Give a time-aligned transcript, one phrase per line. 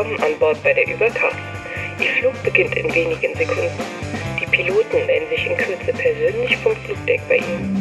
[0.00, 1.36] Willkommen an Bord bei der Übercast.
[1.98, 3.68] Ihr Flug beginnt in wenigen Sekunden.
[4.40, 7.76] Die Piloten melden sich in Kürze persönlich vom Flugdeck bei Ihnen.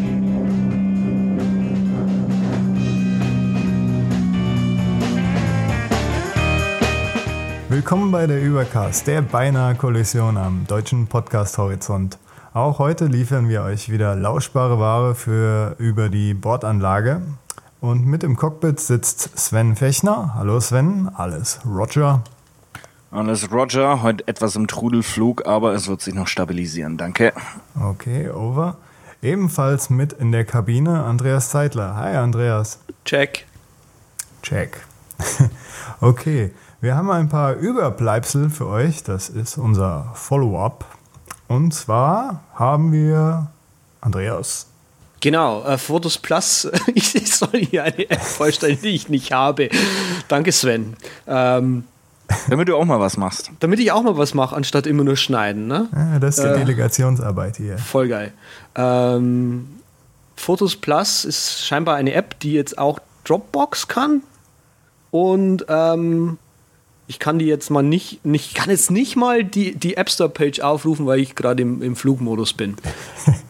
[7.69, 12.17] Willkommen bei der Übercast, der beinahe Kollision am deutschen Podcast Horizont.
[12.53, 17.21] Auch heute liefern wir euch wieder lauschbare Ware für über die Bordanlage.
[17.81, 20.33] Und mit im Cockpit sitzt Sven Fechner.
[20.35, 22.23] Hallo Sven, alles Roger.
[23.09, 27.33] Alles Roger, heute etwas im Trudelflug, aber es wird sich noch stabilisieren, danke.
[27.79, 28.77] Okay, over.
[29.21, 31.95] Ebenfalls mit in der Kabine Andreas Zeitler.
[31.95, 32.79] Hi Andreas.
[33.05, 33.47] Check.
[34.41, 34.85] Check.
[36.01, 36.51] okay,
[36.81, 39.03] wir haben ein paar Überbleibsel für euch.
[39.03, 40.85] Das ist unser Follow-up.
[41.47, 43.47] Und zwar haben wir
[44.01, 44.68] Andreas.
[45.21, 46.69] Genau, äh, Fotos Plus.
[46.93, 49.69] ich soll hier eine App vorstellen, die ich nicht habe.
[50.27, 50.95] Danke, Sven.
[51.27, 51.83] Ähm,
[52.47, 53.51] damit du auch mal was machst.
[53.59, 55.67] Damit ich auch mal was mache, anstatt immer nur schneiden.
[55.67, 55.89] Ne?
[55.93, 57.77] Ja, das ist die äh, Delegationsarbeit hier.
[57.77, 58.33] Voll geil.
[58.75, 59.67] Ähm,
[60.35, 64.21] Fotos Plus ist scheinbar eine App, die jetzt auch Dropbox kann.
[65.11, 66.37] Und ähm,
[67.07, 70.29] ich kann die jetzt mal nicht, nicht kann jetzt nicht mal die, die App Store
[70.29, 72.77] Page aufrufen, weil ich gerade im, im Flugmodus bin.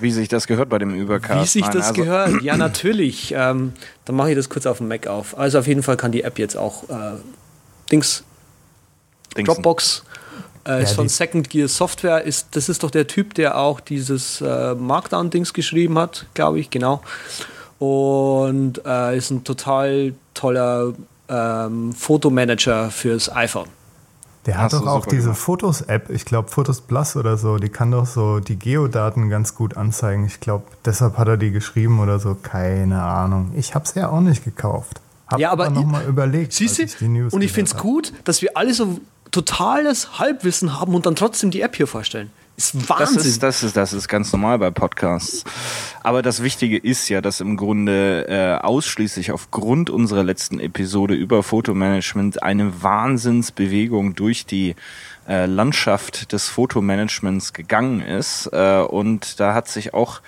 [0.00, 1.42] Wie sich das gehört bei dem Übercast.
[1.54, 3.34] Wie sich das also gehört, ja natürlich.
[3.36, 3.72] Ähm,
[4.04, 5.38] dann mache ich das kurz auf dem Mac auf.
[5.38, 7.16] Also auf jeden Fall kann die App jetzt auch äh,
[7.90, 8.24] Dings,
[9.36, 9.54] Dingsen.
[9.54, 10.04] Dropbox
[10.66, 12.22] äh, ist ja, von Second Gear Software.
[12.22, 16.70] Ist, das ist doch der Typ, der auch dieses äh, Markdown-Dings geschrieben hat, glaube ich,
[16.70, 17.02] genau.
[17.78, 20.92] Und äh, ist ein total toller
[21.28, 23.68] ähm, Fotomanager fürs iPhone.
[24.46, 28.06] Der hat doch auch diese Fotos-App, ich glaube Fotos Plus oder so, die kann doch
[28.06, 30.24] so die Geodaten ganz gut anzeigen.
[30.24, 33.52] Ich glaube, deshalb hat er die geschrieben oder so, keine Ahnung.
[33.54, 35.00] Ich habe es ja auch nicht gekauft.
[35.28, 36.52] Hab ja, aber nochmal überlegt.
[36.54, 37.28] Siehst du?
[37.30, 38.98] Und ich finde es gut, dass wir alle so
[39.30, 42.30] totales Halbwissen haben und dann trotzdem die App hier vorstellen.
[42.56, 43.16] Ist Wahnsinn.
[43.16, 45.44] Das ist, das ist, das ist ganz normal bei Podcasts.
[46.02, 51.42] Aber das Wichtige ist ja, dass im Grunde äh, ausschließlich aufgrund unserer letzten Episode über
[51.42, 54.76] Fotomanagement eine Wahnsinnsbewegung durch die
[55.26, 58.50] äh, Landschaft des Fotomanagements gegangen ist.
[58.52, 60.20] Äh, und da hat sich auch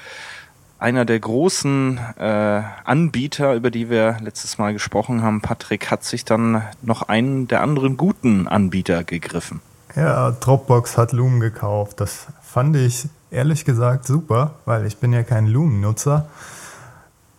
[0.83, 6.25] einer der großen äh, Anbieter, über die wir letztes Mal gesprochen haben, Patrick, hat sich
[6.25, 9.61] dann noch einen der anderen guten Anbieter gegriffen.
[9.95, 12.01] Ja, Dropbox hat Loom gekauft.
[12.01, 16.27] Das fand ich ehrlich gesagt super, weil ich bin ja kein Loom-Nutzer.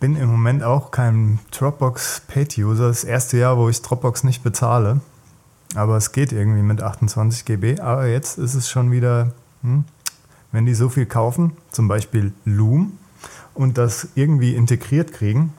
[0.00, 2.88] Bin im Moment auch kein Dropbox Paid-User.
[2.88, 5.00] Das erste Jahr, wo ich Dropbox nicht bezahle.
[5.74, 7.80] Aber es geht irgendwie mit 28 GB.
[7.80, 9.32] Aber jetzt ist es schon wieder,
[9.62, 9.84] hm,
[10.52, 12.98] wenn die so viel kaufen, zum Beispiel Loom,
[13.54, 15.52] und das irgendwie integriert kriegen,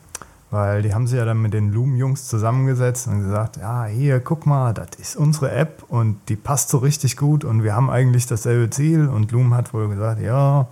[0.52, 4.46] weil die haben sich ja dann mit den Loom-Jungs zusammengesetzt und gesagt, ja, hier, guck
[4.46, 8.28] mal, das ist unsere App und die passt so richtig gut und wir haben eigentlich
[8.28, 9.08] dasselbe Ziel.
[9.08, 10.68] Und Loom hat wohl gesagt, ja,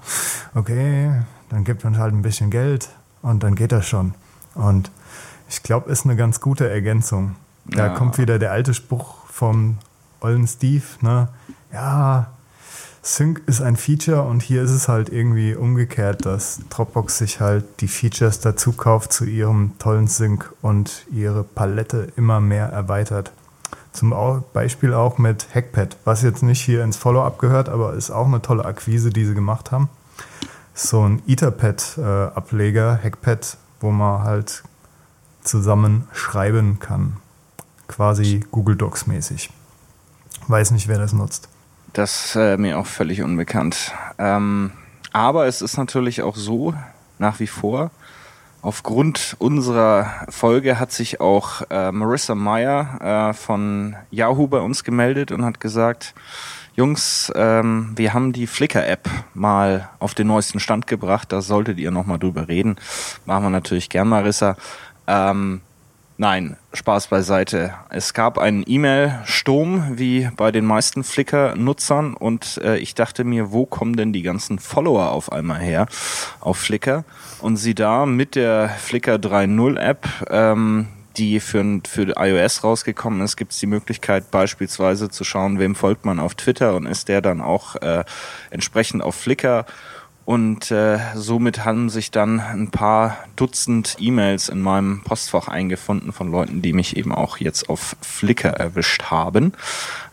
[0.54, 2.90] okay, dann gibt uns halt ein bisschen Geld
[3.22, 4.14] und dann geht das schon.
[4.56, 4.92] Und
[5.50, 7.36] ich glaube, ist eine ganz gute Ergänzung.
[7.66, 7.94] Da ja.
[7.94, 9.78] kommt wieder der alte Spruch vom
[10.20, 11.30] ollen Steve, ne?
[11.72, 12.28] Ja,
[13.06, 17.66] Sync ist ein Feature und hier ist es halt irgendwie umgekehrt, dass Dropbox sich halt
[17.82, 23.34] die Features dazu kauft zu ihrem tollen Sync und ihre Palette immer mehr erweitert.
[23.92, 24.16] Zum
[24.54, 28.42] Beispiel auch mit Hackpad, was jetzt nicht hier ins Follow-up gehört, aber ist auch eine
[28.42, 29.90] tolle Akquise, die sie gemacht haben.
[30.74, 34.64] So ein Etherpad-Ableger, Hackpad, wo man halt
[35.42, 37.18] zusammen schreiben kann.
[37.90, 39.50] Quasi Google Docs mäßig.
[40.48, 41.50] Weiß nicht, wer das nutzt.
[41.94, 43.94] Das äh, mir auch völlig unbekannt.
[44.18, 44.72] Ähm,
[45.12, 46.74] aber es ist natürlich auch so,
[47.20, 47.92] nach wie vor,
[48.64, 55.32] aufgrund unserer Folge hat sich auch äh, Marissa Meyer äh, von Yahoo bei uns gemeldet
[55.32, 56.16] und hat gesagt,
[56.76, 61.92] Jungs, ähm, wir haben die Flickr-App mal auf den neuesten Stand gebracht, da solltet ihr
[61.92, 62.78] nochmal drüber reden.
[63.28, 64.58] Machen wir natürlich gern, Marissa.
[65.06, 65.62] Ähm,
[66.24, 67.74] Nein, Spaß beiseite.
[67.90, 73.66] Es gab einen E-Mail-Sturm, wie bei den meisten Flickr-Nutzern, und äh, ich dachte mir, wo
[73.66, 75.86] kommen denn die ganzen Follower auf einmal her
[76.40, 77.04] auf Flickr?
[77.42, 80.88] Und sie da mit der Flickr 3.0 App, ähm,
[81.18, 86.06] die für, für iOS rausgekommen ist, gibt es die Möglichkeit beispielsweise zu schauen, wem folgt
[86.06, 88.06] man auf Twitter und ist der dann auch äh,
[88.50, 89.66] entsprechend auf Flickr
[90.26, 96.32] und äh, somit haben sich dann ein paar Dutzend E-Mails in meinem Postfach eingefunden von
[96.32, 99.52] Leuten, die mich eben auch jetzt auf Flickr erwischt haben.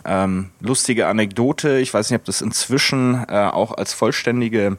[0.05, 4.79] Ähm, lustige Anekdote, ich weiß nicht, ob das inzwischen äh, auch als vollständige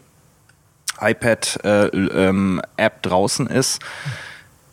[1.00, 2.62] iPad-App äh, ähm,
[3.02, 3.82] draußen ist.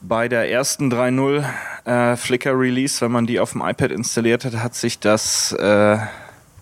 [0.01, 1.45] Bei der ersten 3.0
[1.85, 5.99] äh, Flickr Release, wenn man die auf dem iPad installiert hat, hat sich das, äh,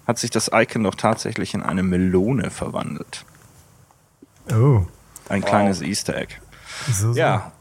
[0.07, 3.25] hat sich das Icon doch tatsächlich in eine Melone verwandelt.
[4.51, 4.87] Oh.
[5.29, 5.49] Ein wow.
[5.49, 6.35] kleines Easter Egg.
[6.93, 7.19] So, so.
[7.19, 7.53] Ja,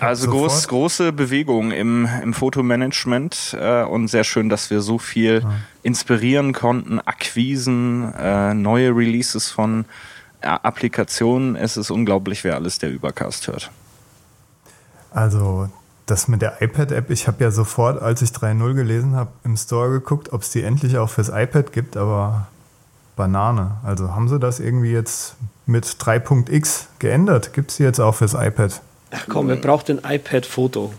[0.00, 5.40] also groß, große Bewegung im, im Fotomanagement äh, und sehr schön, dass wir so viel
[5.42, 5.52] ja.
[5.82, 9.86] inspirieren konnten, Akquisen, äh, neue Releases von
[10.40, 11.56] äh, Applikationen.
[11.56, 13.70] Es ist unglaublich, wer alles der Übercast hört.
[15.10, 15.68] Also
[16.06, 19.90] das mit der iPad-App, ich habe ja sofort, als ich 3.0 gelesen habe, im Store
[19.90, 22.48] geguckt, ob es die endlich auch fürs iPad gibt, aber
[23.16, 23.76] Banane.
[23.84, 27.52] Also haben sie das irgendwie jetzt mit 3.x geändert?
[27.52, 28.80] Gibt es die jetzt auch fürs iPad?
[29.10, 30.92] Ach komm, wer braucht ein iPad-Foto?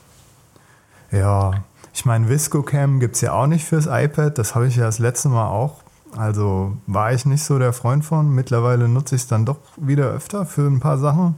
[1.12, 1.63] Ja,
[1.94, 4.38] ich meine, ViscoCam gibt es ja auch nicht fürs iPad.
[4.38, 5.81] Das habe ich ja das letzte Mal auch.
[6.17, 8.33] Also war ich nicht so der Freund von.
[8.33, 11.38] Mittlerweile nutze ich es dann doch wieder öfter für ein paar Sachen.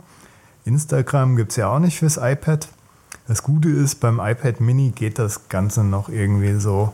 [0.66, 2.68] Instagram gibt es ja auch nicht fürs iPad.
[3.28, 6.94] Das Gute ist, beim iPad Mini geht das Ganze noch irgendwie so.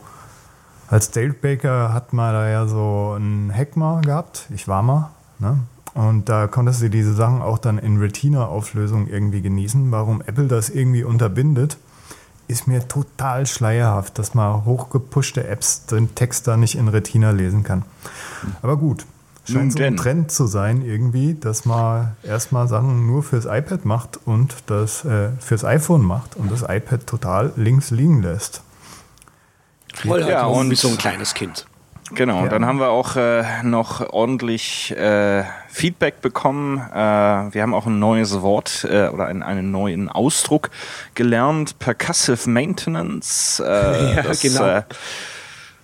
[0.88, 4.48] Als Dale Baker hat man da ja so ein Hack mal gehabt.
[4.54, 5.12] Ich war mal.
[5.40, 5.60] Ne?
[5.94, 9.92] Und da konntest du diese Sachen auch dann in Retina-Auflösung irgendwie genießen.
[9.92, 11.78] Warum Apple das irgendwie unterbindet,
[12.48, 17.64] ist mir total schleierhaft, dass man hochgepushte Apps den Text da nicht in Retina lesen
[17.64, 17.84] kann.
[18.62, 19.06] Aber gut,
[19.46, 24.20] scheint so ein Trend zu sein irgendwie, dass man erstmal Sachen nur fürs iPad macht
[24.26, 28.62] und das äh, fürs iPhone macht und das iPad total links liegen lässt.
[29.94, 31.68] Voll ja, und wie so ein kleines Kind.
[32.16, 32.50] Genau, ja.
[32.50, 36.78] dann haben wir auch äh, noch ordentlich äh, Feedback bekommen.
[36.78, 40.70] Äh, wir haben auch ein neues Wort äh, oder einen, einen neuen Ausdruck
[41.16, 41.80] gelernt.
[41.80, 43.62] Percussive Maintenance.
[43.66, 43.66] Äh,
[44.16, 44.66] ja, das, genau.
[44.66, 44.84] Äh,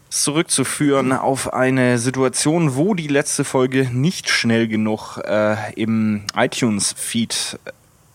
[0.10, 7.60] zurückzuführen auf eine Situation, wo die letzte Folge nicht schnell genug äh, im iTunes-Feed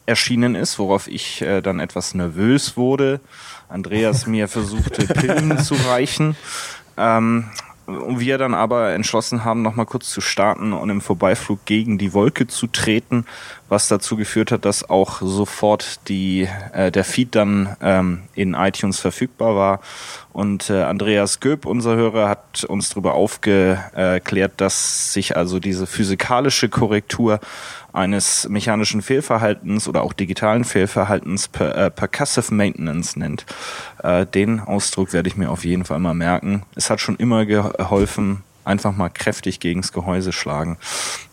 [0.06, 3.20] erschienen ist, worauf ich äh, dann etwas nervös wurde.
[3.68, 6.36] Andreas mir versuchte, Pillen zu reichen.
[6.96, 7.46] Ähm,
[7.86, 12.46] wir dann aber entschlossen haben, nochmal kurz zu starten und im Vorbeiflug gegen die Wolke
[12.46, 13.26] zu treten,
[13.68, 19.00] was dazu geführt hat, dass auch sofort die, äh, der Feed dann ähm, in iTunes
[19.00, 19.80] verfügbar war.
[20.32, 26.68] Und äh, Andreas Göb, unser Hörer, hat uns darüber aufgeklärt, dass sich also diese physikalische
[26.68, 27.40] Korrektur
[27.94, 33.46] eines mechanischen Fehlverhaltens oder auch digitalen Fehlverhaltens per, äh, Percussive Maintenance nennt.
[34.02, 36.64] Äh, den Ausdruck werde ich mir auf jeden Fall mal merken.
[36.74, 40.76] Es hat schon immer geholfen, einfach mal kräftig gegens Gehäuse schlagen.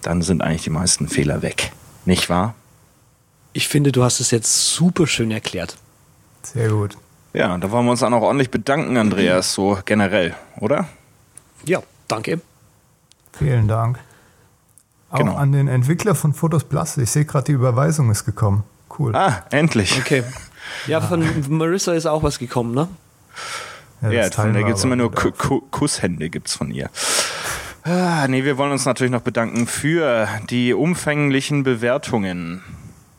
[0.03, 1.71] Dann sind eigentlich die meisten Fehler weg.
[2.05, 2.53] Nicht wahr?
[3.53, 5.77] Ich finde, du hast es jetzt super schön erklärt.
[6.43, 6.95] Sehr gut.
[7.33, 10.87] Ja, da wollen wir uns auch noch ordentlich bedanken, Andreas, so generell, oder?
[11.65, 12.41] Ja, danke.
[13.33, 13.99] Vielen Dank.
[15.11, 15.35] Auch genau.
[15.35, 16.97] an den Entwickler von Fotos Plus.
[16.97, 18.63] Ich sehe gerade, die Überweisung ist gekommen.
[18.97, 19.15] Cool.
[19.15, 19.99] Ah, endlich.
[19.99, 20.23] Okay.
[20.87, 22.87] Ja, von Marissa ist auch was gekommen, ne?
[24.01, 26.89] Ja, ja von der gibt es immer nur Kusshände gibt's von ihr.
[27.83, 32.63] Ah, nee, wir wollen uns natürlich noch bedanken für die umfänglichen Bewertungen,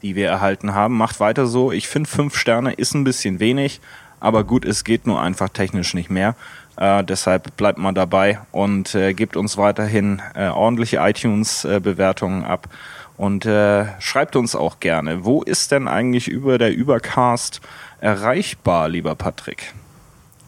[0.03, 0.97] die wir erhalten haben.
[0.97, 1.73] Macht weiter so.
[1.73, 3.81] Ich finde, fünf Sterne ist ein bisschen wenig,
[4.21, 6.37] aber gut, es geht nur einfach technisch nicht mehr.
[6.76, 12.69] Äh, deshalb bleibt mal dabei und äh, gebt uns weiterhin äh, ordentliche iTunes-Bewertungen ab.
[13.17, 17.60] Und äh, schreibt uns auch gerne, wo ist denn eigentlich über der Übercast
[18.00, 19.74] erreichbar, lieber Patrick?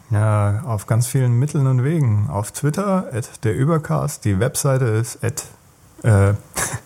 [0.09, 2.27] Ja, auf ganz vielen Mitteln und Wegen.
[2.29, 4.25] Auf Twitter, at der Übercast.
[4.25, 5.45] Die Webseite ist at,
[6.03, 6.33] äh,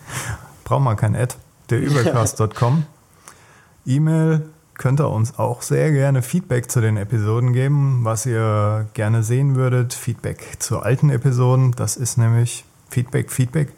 [0.64, 1.36] braucht man kein at,
[1.70, 2.84] derübercast.com.
[3.86, 4.49] E-Mail
[4.80, 9.54] könnt ihr uns auch sehr gerne Feedback zu den Episoden geben, was ihr gerne sehen
[9.54, 9.92] würdet.
[9.92, 13.68] Feedback zu alten Episoden, das ist nämlich Feedback, Feedback.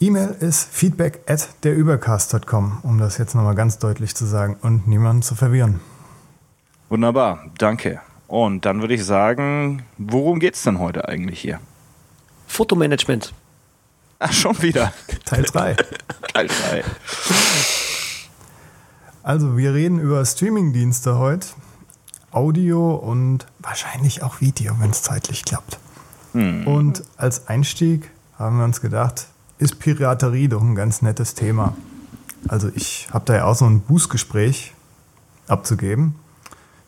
[0.00, 5.20] E-Mail ist feedback at derübercast.com, um das jetzt nochmal ganz deutlich zu sagen und niemanden
[5.20, 5.80] zu verwirren.
[6.88, 8.00] Wunderbar, danke.
[8.28, 11.60] Und dann würde ich sagen, worum geht es denn heute eigentlich hier?
[12.46, 13.34] Fotomanagement.
[14.20, 14.94] Ach, schon wieder.
[15.26, 15.76] Teil 3.
[16.32, 16.82] Teil 3.
[19.26, 21.48] Also, wir reden über Streamingdienste heute.
[22.30, 25.80] Audio und wahrscheinlich auch Video, wenn es zeitlich klappt.
[26.30, 26.64] Hm.
[26.64, 29.26] Und als Einstieg haben wir uns gedacht,
[29.58, 31.74] ist Piraterie doch ein ganz nettes Thema.
[32.46, 34.74] Also ich habe da ja auch so ein Bußgespräch
[35.48, 36.14] abzugeben.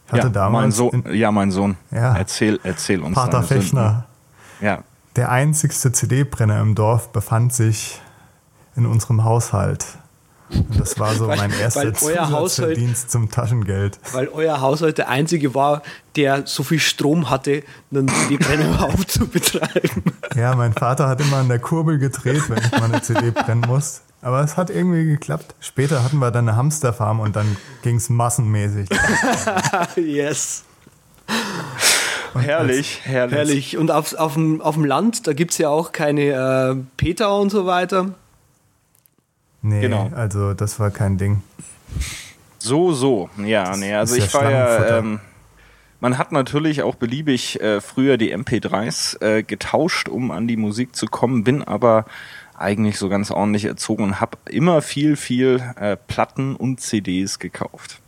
[0.07, 1.77] Ich hatte ja, damals mein Sohn, ja, mein Sohn.
[1.91, 3.17] Ja, erzähl, erzähl uns.
[3.17, 4.07] Pater Fechner.
[4.61, 4.85] Ja.
[5.17, 8.01] Der einzigste CD-Brenner im Dorf befand sich
[8.77, 9.99] in unserem Haushalt.
[10.79, 13.99] Das war so weil, mein erster Zusatzverdienst zum Taschengeld.
[14.13, 15.83] Weil euer Haushalt der einzige war,
[16.17, 20.03] der so viel Strom hatte, einen CD-Brenner überhaupt zu betreiben.
[20.35, 23.65] Ja, mein Vater hat immer an der Kurbel gedreht, wenn ich mal eine CD brennen
[23.67, 24.03] muss.
[24.21, 25.55] Aber es hat irgendwie geklappt.
[25.61, 28.89] Später hatten wir dann eine Hamsterfarm und dann ging es massenmäßig.
[29.97, 30.65] yes.
[32.35, 33.37] Und herrlich, herrlich.
[33.37, 33.77] Herrlich.
[33.77, 37.37] Und auf, auf, dem, auf dem Land, da gibt es ja auch keine äh, Peter
[37.37, 38.15] und so weiter.
[39.63, 40.11] Nee, genau.
[40.15, 41.43] also das war kein Ding.
[42.59, 43.31] So, so.
[43.45, 44.99] Ja, das nee, also ich war ja.
[44.99, 45.21] Ähm,
[46.01, 50.95] man hat natürlich auch beliebig äh, früher die MP3s äh, getauscht, um an die Musik
[50.95, 52.05] zu kommen, bin aber
[52.57, 58.01] eigentlich so ganz ordentlich erzogen und habe immer viel, viel äh, Platten und CDs gekauft.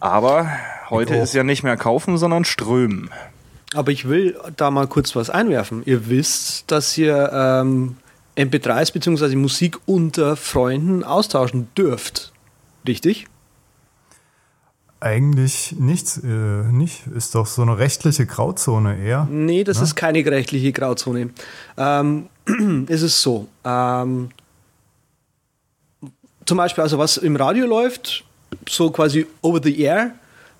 [0.00, 0.50] Aber
[0.90, 3.10] heute ist ja nicht mehr kaufen, sondern strömen.
[3.74, 5.82] Aber ich will da mal kurz was einwerfen.
[5.84, 7.96] Ihr wisst, dass ihr ähm,
[8.36, 9.36] MP3s bzw.
[9.36, 12.32] Musik unter Freunden austauschen dürft.
[12.86, 13.26] Richtig?
[15.00, 17.06] Eigentlich nichts, äh, nicht.
[17.14, 19.28] Ist doch so eine rechtliche Grauzone eher.
[19.30, 19.84] Nee, das ne?
[19.84, 21.30] ist keine rechtliche Grauzone.
[21.76, 22.28] Ähm,
[22.88, 23.46] ist es so.
[23.64, 24.30] Ähm,
[26.46, 28.24] zum Beispiel, also was im Radio läuft,
[28.68, 30.12] so quasi over the air,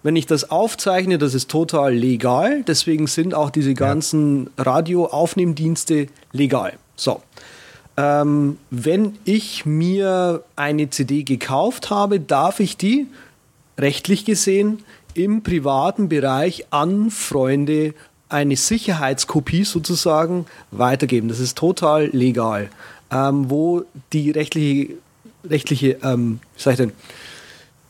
[0.02, 2.62] wenn ich das aufzeichne, das ist total legal.
[2.64, 4.64] Deswegen sind auch diese ganzen ja.
[4.64, 6.75] Radioaufnehmdienste legal.
[6.97, 7.23] So.
[7.96, 13.06] Ähm, wenn ich mir eine CD gekauft habe, darf ich die
[13.78, 14.80] rechtlich gesehen
[15.14, 17.94] im privaten Bereich an Freunde
[18.28, 21.28] eine Sicherheitskopie sozusagen weitergeben.
[21.28, 22.68] Das ist total legal.
[23.12, 24.94] Ähm, wo die rechtliche,
[25.44, 26.92] rechtliche ähm, wie sag ich denn,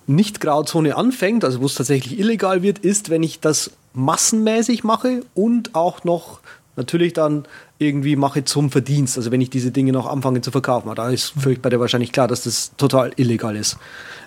[0.06, 5.74] nicht-Grauzone anfängt, also wo es tatsächlich illegal wird, ist, wenn ich das massenmäßig mache und
[5.74, 6.40] auch noch
[6.76, 7.44] natürlich dann
[7.78, 9.16] irgendwie mache zum Verdienst.
[9.16, 10.92] Also wenn ich diese Dinge noch anfange zu verkaufen.
[10.94, 13.78] Da ist für bei der wahrscheinlich klar, dass das total illegal ist.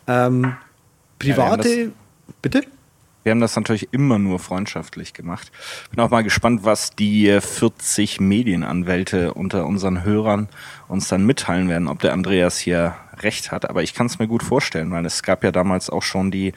[0.07, 0.55] Ähm,
[1.19, 1.89] private, ja,
[2.41, 2.61] bitte?
[3.27, 5.51] Wir haben das natürlich immer nur freundschaftlich gemacht.
[5.91, 10.47] Bin auch mal gespannt, was die 40 Medienanwälte unter unseren Hörern
[10.87, 13.69] uns dann mitteilen werden, ob der Andreas hier recht hat.
[13.69, 16.53] Aber ich kann es mir gut vorstellen, weil es gab ja damals auch schon die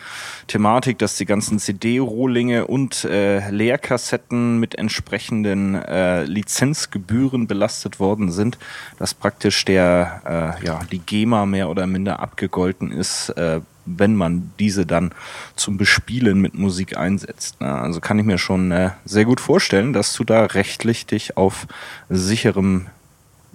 [0.46, 8.58] Thematik, dass die ganzen CD-Rohlinge und äh, Leerkassetten mit entsprechenden äh, Lizenzgebühren belastet worden sind,
[8.96, 13.30] dass praktisch der äh, ja die GEMA mehr oder minder abgegolten ist.
[13.30, 13.60] Äh,
[13.98, 15.12] wenn man diese dann
[15.56, 17.60] zum Bespielen mit Musik einsetzt.
[17.60, 17.72] Ne?
[17.72, 21.66] Also kann ich mir schon äh, sehr gut vorstellen, dass du da rechtlich dich auf
[22.08, 22.86] sicherem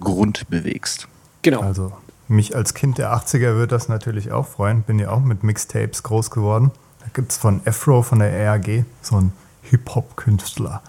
[0.00, 1.08] Grund bewegst.
[1.42, 1.60] Genau.
[1.60, 1.92] Also
[2.28, 4.82] mich als Kind der 80er würde das natürlich auch freuen.
[4.82, 6.70] Bin ja auch mit Mixtapes groß geworden.
[7.00, 10.82] Da gibt es von Afro von der RAG so einen Hip-Hop-Künstler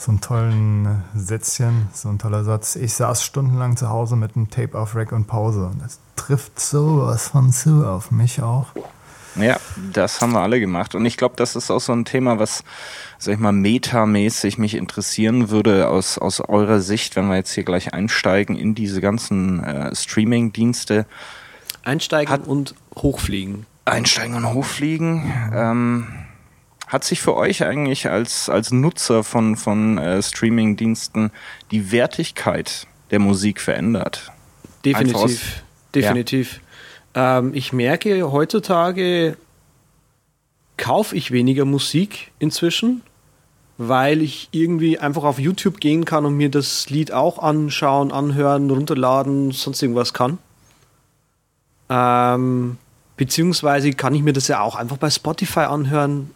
[0.00, 2.74] so einen tollen Sätzchen, so ein toller Satz.
[2.76, 5.66] Ich saß stundenlang zu Hause mit einem Tape auf Rack und Pause.
[5.66, 8.68] Und das trifft sowas von zu auf mich auch.
[9.36, 9.58] Ja,
[9.92, 10.94] das haben wir alle gemacht.
[10.94, 12.64] Und ich glaube, das ist auch so ein Thema, was,
[13.18, 17.64] sag ich mal, metamäßig mich interessieren würde aus, aus eurer Sicht, wenn wir jetzt hier
[17.64, 21.04] gleich einsteigen in diese ganzen äh, Streaming-Dienste.
[21.82, 23.66] Einsteigen Hat, und hochfliegen.
[23.84, 25.30] Einsteigen und hochfliegen.
[25.54, 26.06] Ähm,
[26.90, 31.30] hat sich für euch eigentlich als, als Nutzer von, von äh, Streaming-Diensten
[31.70, 34.32] die Wertigkeit der Musik verändert?
[34.84, 35.16] Definitiv.
[35.16, 35.40] Aus,
[35.94, 36.60] definitiv.
[37.14, 37.38] Ja.
[37.38, 39.36] Ähm, ich merke, heutzutage
[40.76, 43.02] kaufe ich weniger Musik inzwischen,
[43.78, 48.68] weil ich irgendwie einfach auf YouTube gehen kann und mir das Lied auch anschauen, anhören,
[48.68, 50.38] runterladen, sonst irgendwas kann.
[51.88, 52.78] Ähm,
[53.16, 56.30] beziehungsweise kann ich mir das ja auch einfach bei Spotify anhören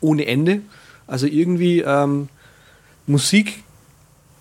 [0.00, 0.60] ohne Ende.
[1.06, 2.28] Also irgendwie ähm,
[3.06, 3.62] Musik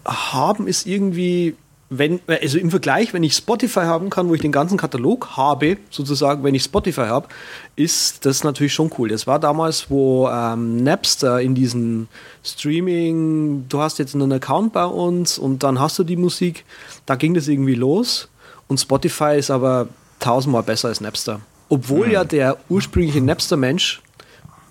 [0.05, 1.55] haben ist irgendwie,
[1.89, 5.77] wenn, also im Vergleich, wenn ich Spotify haben kann, wo ich den ganzen Katalog habe,
[5.89, 7.27] sozusagen, wenn ich Spotify habe,
[7.75, 9.09] ist das natürlich schon cool.
[9.09, 12.07] Das war damals, wo ähm, Napster in diesen
[12.43, 16.65] Streaming, du hast jetzt einen Account bei uns und dann hast du die Musik,
[17.05, 18.29] da ging das irgendwie los.
[18.67, 19.87] Und Spotify ist aber
[20.19, 21.41] tausendmal besser als Napster.
[21.69, 22.13] Obwohl mhm.
[22.13, 24.01] ja der ursprüngliche Napster-Mensch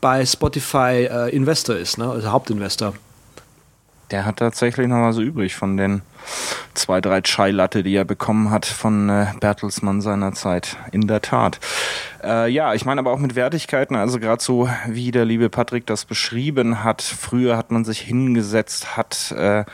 [0.05, 2.11] bei Spotify äh, Investor ist, ne?
[2.11, 2.93] also Hauptinvestor.
[4.11, 6.03] Der hat tatsächlich noch was übrig von den
[6.75, 10.77] zwei, drei Chai-Latte, die er bekommen hat von äh, Bertelsmann seiner Zeit.
[10.93, 11.59] In der Tat.
[12.23, 15.87] Äh, ja, ich meine aber auch mit Wertigkeiten, also gerade so wie der liebe Patrick
[15.87, 17.01] das beschrieben hat.
[17.01, 19.65] Früher hat man sich hingesetzt, hat äh,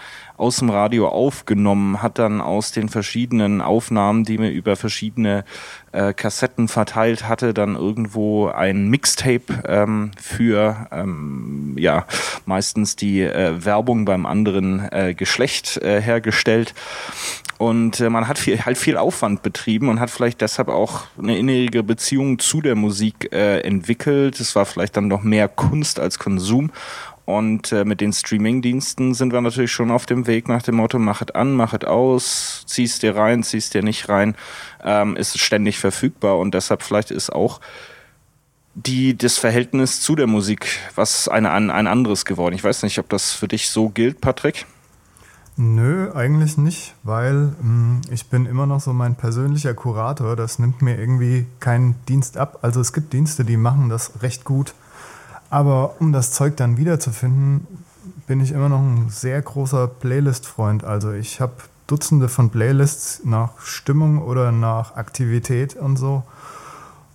[0.40, 5.44] aus dem Radio aufgenommen, hat dann aus den verschiedenen Aufnahmen, die mir über verschiedene
[5.92, 12.06] äh, Kassetten verteilt hatte, dann irgendwo ein Mixtape ähm, für ähm, ja
[12.46, 16.74] meistens die äh, Werbung beim anderen äh, Geschlecht äh, hergestellt.
[17.58, 21.36] Und äh, man hat viel, halt viel Aufwand betrieben und hat vielleicht deshalb auch eine
[21.36, 24.40] innere Beziehung zu der Musik äh, entwickelt.
[24.40, 26.70] Es war vielleicht dann noch mehr Kunst als Konsum.
[27.38, 30.98] Und äh, mit den Streaming-Diensten sind wir natürlich schon auf dem Weg nach dem Motto,
[30.98, 34.34] mach es an, mach es aus, ziehst dir rein, ziehst dir nicht rein,
[34.82, 37.60] ähm, ist ständig verfügbar und deshalb vielleicht ist auch
[38.74, 42.54] die, das Verhältnis zu der Musik was eine, ein, ein anderes geworden.
[42.54, 44.66] Ich weiß nicht, ob das für dich so gilt, Patrick.
[45.56, 50.34] Nö, eigentlich nicht, weil mh, hm, ich bin immer noch so mein persönlicher Kurator.
[50.34, 52.60] Das nimmt mir irgendwie keinen Dienst ab.
[52.62, 54.74] Also es gibt Dienste, die machen das recht gut.
[55.50, 57.66] Aber um das Zeug dann wiederzufinden,
[58.26, 60.84] bin ich immer noch ein sehr großer Playlist-Freund.
[60.84, 61.52] Also ich habe
[61.88, 66.22] Dutzende von Playlists nach Stimmung oder nach Aktivität und so.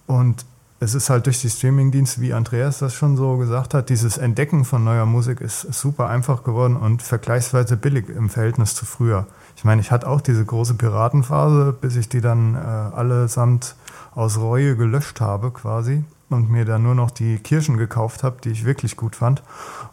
[0.05, 0.45] Und
[0.81, 4.65] es ist halt durch die Streamingdienste, wie Andreas das schon so gesagt hat, dieses Entdecken
[4.65, 9.25] von neuer Musik ist super einfach geworden und vergleichsweise billig im Verhältnis zu früher.
[9.55, 13.75] Ich meine, ich hatte auch diese große Piratenphase, bis ich die dann äh, allesamt
[14.13, 18.49] aus Reue gelöscht habe quasi und mir dann nur noch die Kirschen gekauft habe, die
[18.49, 19.43] ich wirklich gut fand.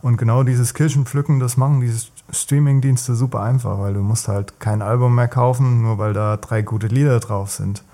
[0.00, 4.80] Und genau dieses Kirschenpflücken, das machen diese Streamingdienste super einfach, weil du musst halt kein
[4.80, 7.84] Album mehr kaufen, nur weil da drei gute Lieder drauf sind.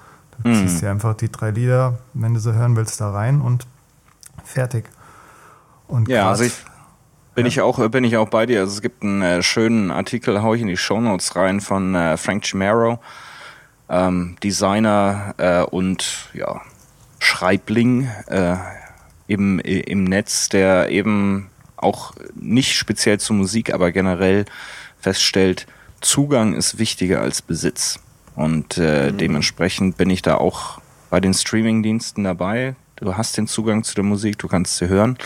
[0.43, 0.55] Du mhm.
[0.55, 3.67] ziehst dir einfach die drei Lieder, wenn du sie hören willst, da rein und
[4.45, 4.89] fertig.
[5.89, 6.55] Und ja, also ich
[7.35, 7.49] bin ja.
[7.49, 8.61] ich auch bin ich auch bei dir.
[8.61, 12.17] Also es gibt einen äh, schönen Artikel, hau ich in die Shownotes rein von äh,
[12.17, 13.01] Frank Chimero,
[13.89, 16.61] ähm, Designer äh, und ja
[17.29, 18.57] Schreibling äh,
[19.27, 24.47] im im Netz, der eben auch nicht speziell zur Musik, aber generell
[24.99, 25.67] feststellt,
[26.01, 28.01] Zugang ist wichtiger als Besitz.
[28.35, 29.19] Und äh, mhm.
[29.19, 30.81] dementsprechend bin ich da auch
[31.11, 32.75] bei den Streaming-Diensten dabei.
[32.97, 35.19] Du hast den Zugang zu der Musik, du kannst sie hören,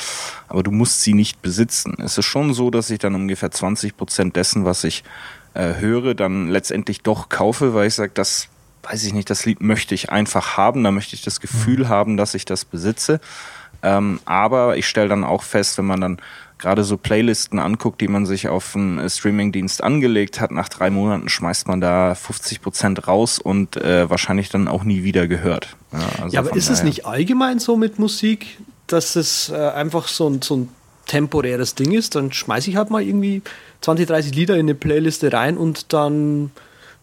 [0.49, 1.95] aber du musst sie nicht besitzen.
[1.99, 5.05] Es ist schon so, dass ich dann ungefähr 20 Prozent dessen, was ich
[5.55, 8.49] äh, höre, dann letztendlich doch kaufe, weil ich sage, das
[8.83, 11.89] weiß ich nicht, das Lied möchte ich einfach haben, da möchte ich das Gefühl mhm.
[11.89, 13.21] haben, dass ich das besitze.
[13.83, 16.19] Ähm, aber ich stelle dann auch fest, wenn man dann
[16.59, 20.91] gerade so Playlisten anguckt, die man sich auf einen äh, Streamingdienst angelegt hat, nach drei
[20.91, 25.77] Monaten schmeißt man da 50 Prozent raus und äh, wahrscheinlich dann auch nie wieder gehört.
[25.93, 30.07] Ja, also ja aber ist es nicht allgemein so mit Musik, dass es äh, einfach
[30.07, 30.69] so ein, so ein
[31.07, 32.15] temporäres Ding ist?
[32.15, 33.43] Dann schmeiße ich halt mal irgendwie
[33.81, 36.53] 20, 30 Lieder in eine Playliste rein und dann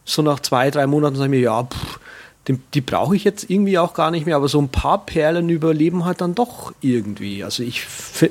[0.09, 1.99] so nach zwei, drei Monaten sage ich mir, ja, pff,
[2.47, 5.49] die, die brauche ich jetzt irgendwie auch gar nicht mehr, aber so ein paar Perlen
[5.49, 7.43] überleben halt dann doch irgendwie.
[7.43, 7.85] Also ich,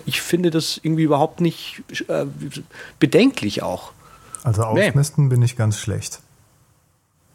[0.07, 2.27] ich finde das irgendwie überhaupt nicht äh,
[2.99, 3.93] bedenklich auch.
[4.43, 5.31] Also ausmisten nee.
[5.31, 6.21] bin ich ganz schlecht.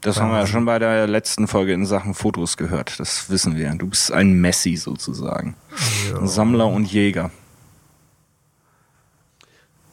[0.01, 2.99] Das haben wir ja schon bei der letzten Folge in Sachen Fotos gehört.
[2.99, 3.73] Das wissen wir.
[3.75, 5.56] Du bist ein Messi sozusagen.
[6.12, 6.27] Ja.
[6.27, 7.32] Sammler und Jäger.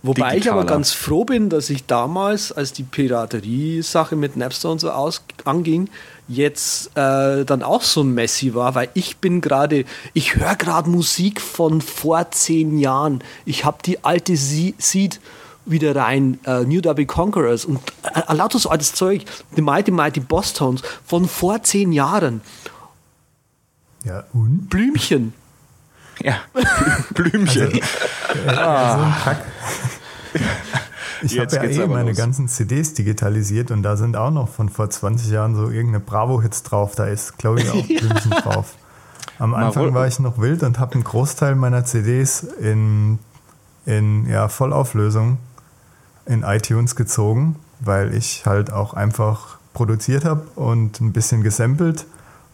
[0.02, 0.36] Wobei Digitaler.
[0.38, 4.90] ich aber ganz froh bin, dass ich damals, als die Piraterie-Sache mit Napster und so
[4.90, 5.90] aus, anging,
[6.26, 9.84] jetzt äh, dann auch so ein Messi war, weil ich bin gerade,
[10.14, 13.22] ich höre gerade Musik von vor zehn Jahren.
[13.44, 15.20] Ich habe die alte Seed
[15.66, 19.24] wieder rein, äh, New Double Conquerors und äh, äh, lauter so altes Zeug,
[19.56, 22.40] die Mighty Mighty Boss Tones von vor zehn Jahren.
[24.04, 24.70] Ja, und?
[24.70, 25.34] Blümchen.
[26.22, 26.36] Ja,
[27.14, 27.80] Blümchen.
[28.28, 28.96] Also, äh, ah.
[28.96, 29.44] so ein Kack.
[31.22, 32.16] Ich habe ja eh meine los.
[32.16, 36.62] ganzen CDs digitalisiert und da sind auch noch von vor 20 Jahren so irgendeine Bravo-Hits
[36.62, 36.94] drauf.
[36.94, 38.76] Da ist, glaube ich, auch Blümchen drauf.
[39.38, 43.18] Am Anfang war ich noch wild und habe einen Großteil meiner CDs in,
[43.84, 45.36] in ja, Vollauflösung
[46.26, 52.06] in iTunes gezogen, weil ich halt auch einfach produziert habe und ein bisschen gesampelt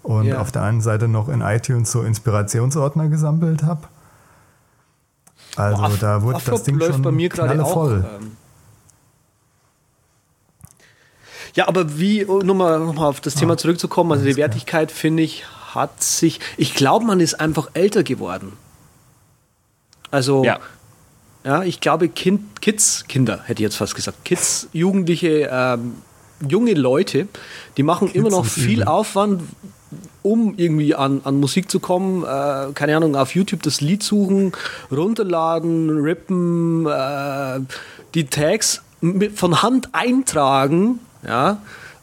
[0.07, 0.41] und ja.
[0.41, 3.89] auf der einen Seite noch in iTunes so Inspirationsordner gesammelt habe.
[5.57, 8.05] Also Boah, da wurde das Ding schon bei mir gerade voll.
[8.21, 8.37] Ähm,
[11.57, 15.23] Ja, aber wie, oh, nochmal noch mal auf das Thema zurückzukommen, also die Wertigkeit, finde
[15.23, 18.53] ich, hat sich, ich glaube, man ist einfach älter geworden.
[20.11, 20.61] Also, ja,
[21.45, 25.95] ja ich glaube, kind, Kids, Kinder, hätte ich jetzt fast gesagt, Kids, Jugendliche, ähm,
[26.47, 27.27] junge Leute,
[27.79, 28.85] die machen Kids immer noch viel.
[28.85, 29.43] Aufwand,
[30.27, 32.23] um irgendwie an, an Musik zu kommen.
[32.23, 34.53] Äh, keine Ahnung, auf YouTube das Lied suchen,
[34.91, 37.61] runterladen, rippen, äh,
[38.15, 41.59] die Tags mit, von Hand eintragen ja,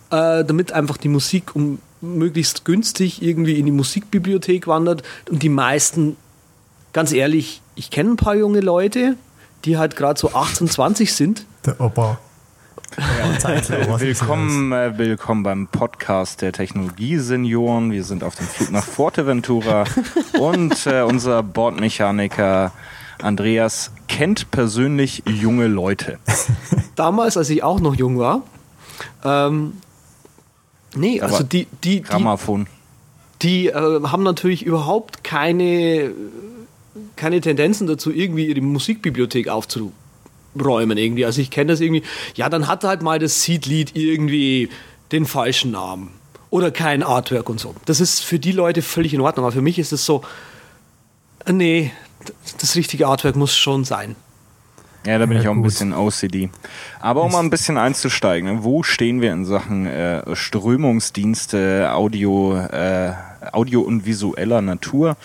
[0.09, 5.03] äh, damit einfach die Musik um möglichst günstig irgendwie in die Musikbibliothek wandert.
[5.29, 6.17] Und die meisten,
[6.91, 9.15] ganz ehrlich, ich kenne ein paar junge Leute,
[9.63, 11.45] die halt gerade so 18, 20 sind.
[11.65, 12.19] Der Opa.
[12.97, 17.91] Ja, willkommen, äh, willkommen beim Podcast der Technologiesenioren.
[17.91, 19.86] Wir sind auf dem Flug nach Forteventura
[20.39, 22.71] und äh, unser Bordmechaniker
[23.21, 26.19] Andreas kennt persönlich junge Leute.
[26.95, 28.43] Damals, als ich auch noch jung war,
[29.23, 29.77] ähm,
[30.95, 32.67] nee, Aber also die, die, Grammophon.
[33.41, 36.12] Die, die äh, haben natürlich überhaupt keine
[37.15, 39.47] keine Tendenzen dazu, irgendwie ihre Musikbibliothek
[40.53, 41.25] aufzuräumen irgendwie.
[41.25, 42.03] Also ich kenne das irgendwie.
[42.35, 44.69] Ja, dann hat halt mal das Seed-Lied irgendwie
[45.11, 46.11] den falschen Namen
[46.49, 47.75] oder kein Artwork und so.
[47.85, 49.45] Das ist für die Leute völlig in Ordnung.
[49.45, 50.23] Aber für mich ist es so,
[51.49, 51.91] nee,
[52.59, 54.15] das richtige Artwork muss schon sein.
[55.05, 55.59] Ja, da bin ja, ich auch gut.
[55.59, 56.49] ein bisschen OCD.
[57.01, 62.57] Aber um mal ein bisschen einzusteigen, ne, wo stehen wir in Sachen äh, Strömungsdienste, Audio,
[62.57, 63.11] äh,
[63.51, 65.17] Audio und visueller Natur?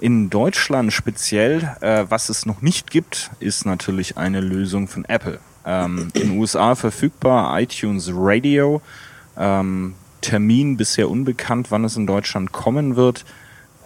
[0.00, 5.38] In Deutschland speziell, äh, was es noch nicht gibt, ist natürlich eine Lösung von Apple.
[5.64, 8.82] Ähm, in den USA verfügbar iTunes Radio.
[9.36, 13.24] Ähm, Termin bisher unbekannt, wann es in Deutschland kommen wird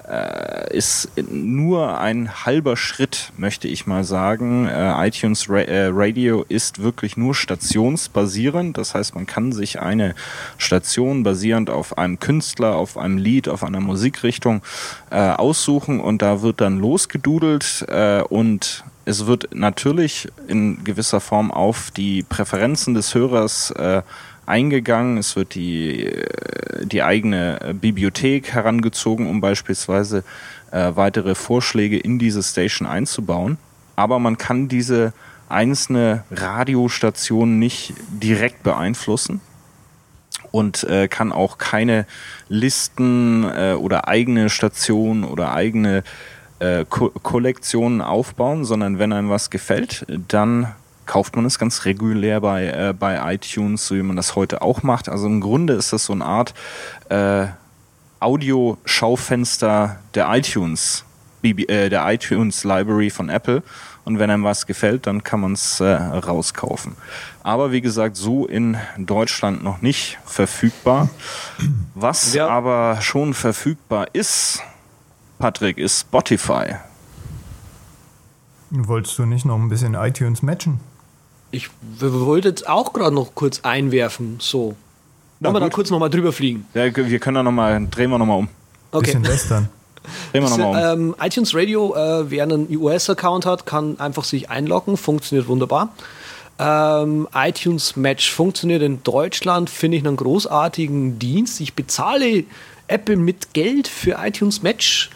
[0.09, 4.67] äh, ist nur ein halber Schritt, möchte ich mal sagen.
[4.67, 8.79] Äh, iTunes Ra äh, Radio ist wirklich nur stationsbasierend.
[8.79, 10.15] Das heißt, man kann sich eine
[10.57, 14.63] Station basierend auf einem Künstler, auf einem Lied, auf einer Musikrichtung
[15.11, 21.51] äh, aussuchen und da wird dann losgedudelt äh, und es wird natürlich in gewisser Form
[21.51, 24.03] auf die Präferenzen des Hörers äh,
[24.49, 25.19] eingegangen.
[25.19, 30.25] Es wird die, äh, die eigene Bibliothek herangezogen, um beispielsweise
[30.71, 33.59] äh, weitere Vorschläge in diese Station einzubauen.
[33.97, 35.13] Aber man kann diese
[35.49, 39.41] einzelne Radiostation nicht direkt beeinflussen
[40.51, 42.07] und äh, kann auch keine
[42.49, 46.05] Listen äh, oder eigene Stationen oder eigene
[46.59, 50.75] äh, Ko Kollektionen aufbauen, sondern wenn einem was gefällt, dann
[51.09, 54.85] kauft man es ganz regulär bei, äh, bei iTunes, so wie man das heute auch
[54.85, 55.09] macht.
[55.09, 56.55] Also im Grunde ist das so eine Art
[57.09, 57.47] äh,
[58.21, 61.05] Audio-Schaufenster der iTunes,
[61.43, 63.63] äh, der iTunes Library von Apple.
[64.05, 66.95] Und wenn einem was gefällt, dann kann man es äh, rauskaufen.
[67.43, 71.09] Aber wie gesagt, so in Deutschland noch nicht verfügbar.
[71.95, 72.49] Was ja.
[72.49, 74.63] aber schon verfügbar ist,
[75.39, 76.77] Patrick, ist Spotify.
[78.71, 80.81] Wolltest du nicht noch ein bisschen iTunes matchen?
[81.51, 84.77] Ich wollte jetzt auch gerade noch kurz einwerfen, so.
[85.41, 86.67] Wollen wir da kurz nochmal drüber fliegen?
[86.75, 88.49] Ja, wir können da nochmal, drehen wir nochmal um.
[88.91, 89.07] Okay.
[89.07, 89.69] Bisschen lästern.
[90.33, 91.01] drehen wir nochmal um.
[91.01, 95.91] Ähm, iTunes Radio, äh, wer einen US-Account hat, kann einfach sich einloggen, funktioniert wunderbar.
[96.59, 101.61] Ähm, iTunes Match funktioniert in Deutschland, finde ich einen großartigen Dienst.
[101.61, 102.45] Ich bezahle
[102.89, 105.11] Apple mit Geld für iTunes Match.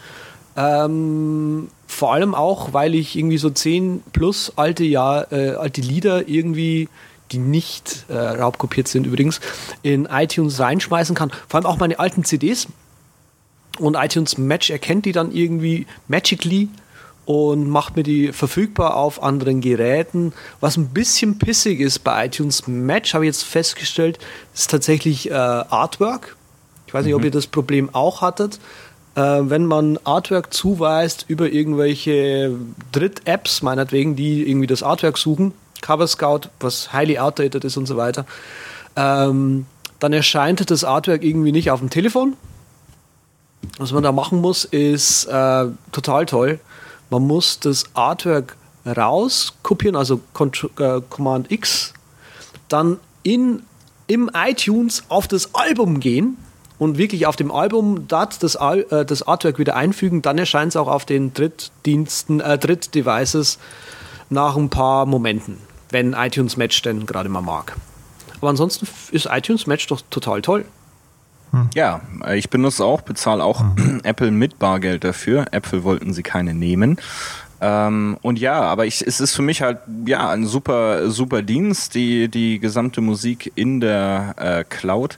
[0.55, 6.27] Ähm, vor allem auch, weil ich irgendwie so 10 plus alte, Jahr, äh, alte Lieder
[6.27, 6.89] irgendwie,
[7.31, 9.39] die nicht äh, raubkopiert sind übrigens,
[9.81, 11.31] in iTunes reinschmeißen kann.
[11.47, 12.67] Vor allem auch meine alten CDs.
[13.79, 16.69] Und iTunes Match erkennt die dann irgendwie magically
[17.25, 20.33] und macht mir die verfügbar auf anderen Geräten.
[20.59, 24.19] Was ein bisschen pissig ist bei iTunes Match, habe ich jetzt festgestellt,
[24.53, 26.35] ist tatsächlich äh, Artwork.
[26.85, 27.19] Ich weiß nicht, mhm.
[27.19, 28.59] ob ihr das Problem auch hattet
[29.15, 32.57] wenn man Artwork zuweist über irgendwelche
[32.91, 37.97] Dritt-Apps, meinetwegen, die irgendwie das Artwork suchen, Cover Scout, was highly outdated ist und so
[37.97, 38.25] weiter,
[38.95, 39.65] ähm,
[39.99, 42.35] dann erscheint das Artwork irgendwie nicht auf dem Telefon.
[43.77, 46.59] Was man da machen muss, ist äh, total toll.
[47.09, 50.21] Man muss das Artwork rauskopieren, also
[50.79, 51.93] äh, Command X,
[52.67, 53.63] dann in,
[54.07, 56.37] im iTunes auf das Album gehen
[56.83, 60.75] und wirklich auf dem Album dort das, äh, das Artwork wieder einfügen, dann erscheint es
[60.75, 63.57] auch auf den Drittdiensten, äh, Drittdevices
[64.29, 65.57] nach ein paar Momenten,
[65.91, 67.75] wenn iTunes Match denn gerade mal mag.
[68.41, 70.65] Aber ansonsten ist iTunes Match doch total toll.
[71.51, 71.69] Hm.
[71.73, 72.01] Ja,
[72.33, 74.01] ich benutze auch, bezahle auch hm.
[74.03, 75.45] Apple mit Bargeld dafür.
[75.51, 76.97] Apple wollten sie keine nehmen.
[77.61, 81.95] Ähm, und ja, aber ich, es ist für mich halt ja ein super, super Dienst,
[81.95, 85.17] die, die gesamte Musik in der äh, Cloud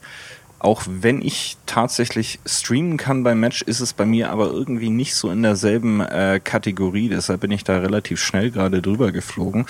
[0.59, 5.15] auch wenn ich tatsächlich streamen kann beim Match, ist es bei mir aber irgendwie nicht
[5.15, 7.09] so in derselben äh, Kategorie.
[7.09, 9.65] Deshalb bin ich da relativ schnell gerade drüber geflogen.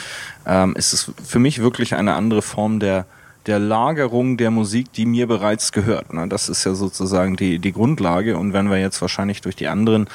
[0.45, 3.05] Ähm, es ist für mich wirklich eine andere Form der
[3.45, 6.13] der Lagerung der Musik, die mir bereits gehört.
[6.13, 6.27] Ne?
[6.27, 8.37] Das ist ja sozusagen die, die Grundlage.
[8.37, 10.07] Und wenn wir jetzt wahrscheinlich durch die anderen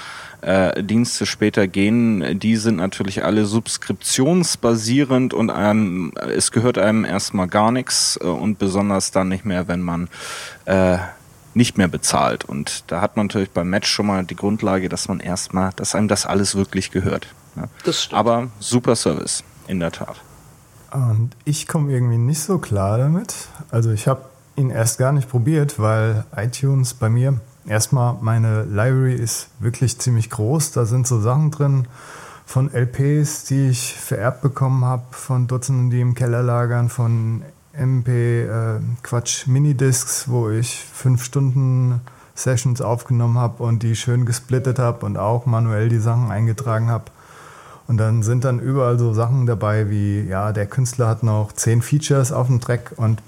[0.43, 7.49] äh, Dienste später gehen, die sind natürlich alle subskriptionsbasierend und einem, es gehört einem erstmal
[7.49, 10.09] gar nichts äh, und besonders dann nicht mehr, wenn man
[10.65, 10.99] äh,
[11.55, 12.45] nicht mehr bezahlt.
[12.45, 15.95] Und da hat man natürlich beim Match schon mal die Grundlage, dass man erstmal, dass
[15.95, 17.27] einem das alles wirklich gehört.
[17.57, 17.65] Ja.
[17.85, 18.19] Das stimmt.
[18.19, 20.17] Aber super Service, in der Tat.
[20.93, 23.35] Und ich komme irgendwie nicht so klar damit.
[23.71, 24.23] Also ich habe
[24.57, 30.29] ihn erst gar nicht probiert, weil iTunes bei mir erstmal meine Library ist wirklich ziemlich
[30.29, 30.73] groß.
[30.73, 31.87] Da sind so Sachen drin
[32.45, 38.43] von LPs, die ich vererbt bekommen habe, von Dutzenden, die im Keller lagern, von MP,
[38.43, 42.01] äh, Quatsch, Minidiscs, wo ich fünf Stunden
[42.35, 47.05] Sessions aufgenommen habe und die schön gesplittet habe und auch manuell die Sachen eingetragen habe.
[47.87, 51.83] Und dann sind dann überall so Sachen dabei wie, ja, der Künstler hat noch zehn
[51.83, 53.23] Features auf dem Track und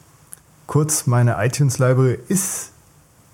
[0.67, 2.72] kurz, meine iTunes-Library ist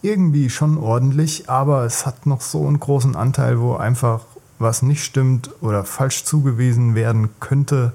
[0.02, 4.20] irgendwie schon ordentlich, aber es hat noch so einen großen Anteil, wo einfach
[4.58, 7.92] was nicht stimmt oder falsch zugewiesen werden könnte.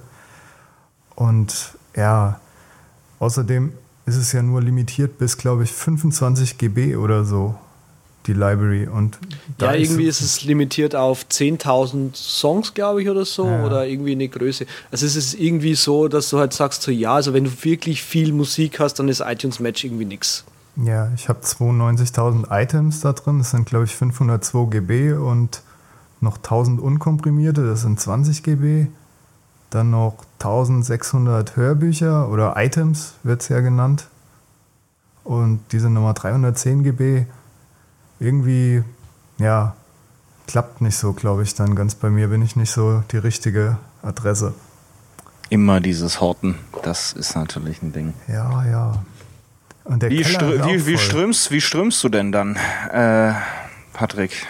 [1.15, 2.39] Und ja,
[3.19, 3.73] außerdem
[4.05, 7.55] ist es ja nur limitiert bis, glaube ich, 25 GB oder so,
[8.27, 8.87] die Library.
[8.87, 9.17] Und
[9.61, 13.65] ja, irgendwie ist, es limitiert auf 10.000 Songs, glaube ich, oder so, ja.
[13.65, 14.65] oder irgendwie eine Größe.
[14.91, 18.03] Also es ist irgendwie so, dass du halt sagst, so ja, also wenn du wirklich
[18.03, 20.43] viel Musik hast, dann ist iTunes Match irgendwie nichts.
[20.75, 25.61] Ja, ich habe 92.000 Items da drin, das sind, glaube ich, 502 GB und
[26.19, 28.87] noch 1000 unkomprimierte, das sind 20 GB.
[29.69, 34.07] Dann noch 1600 Hörbücher oder Items wird es ja genannt.
[35.23, 37.25] Und diese Nummer 310 GB,
[38.19, 38.83] irgendwie,
[39.37, 39.75] ja,
[40.47, 43.77] klappt nicht so, glaube ich, dann ganz bei mir bin ich nicht so die richtige
[44.01, 44.53] Adresse.
[45.49, 48.13] Immer dieses Horten, das ist natürlich ein Ding.
[48.27, 49.03] Ja, ja.
[49.85, 52.55] Wie, strö wie, wie, strömst, wie strömst du denn dann,
[52.91, 53.33] äh,
[53.93, 54.47] Patrick?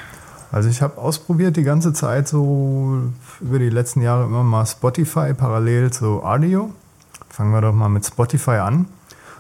[0.52, 3.02] Also ich habe ausprobiert die ganze Zeit so
[3.41, 6.72] über die letzten Jahre immer mal Spotify parallel zu Audio.
[7.30, 8.86] Fangen wir doch mal mit Spotify an.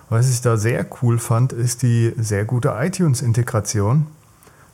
[0.09, 4.07] Was ich da sehr cool fand, ist die sehr gute iTunes-Integration,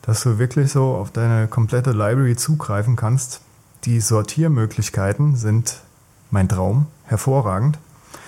[0.02, 3.42] dass du wirklich so auf deine komplette Library zugreifen kannst.
[3.84, 5.80] Die Sortiermöglichkeiten sind
[6.30, 7.78] mein Traum, hervorragend.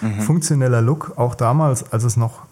[0.03, 0.21] Mhm.
[0.21, 2.43] Funktioneller Look, auch damals, als es noch,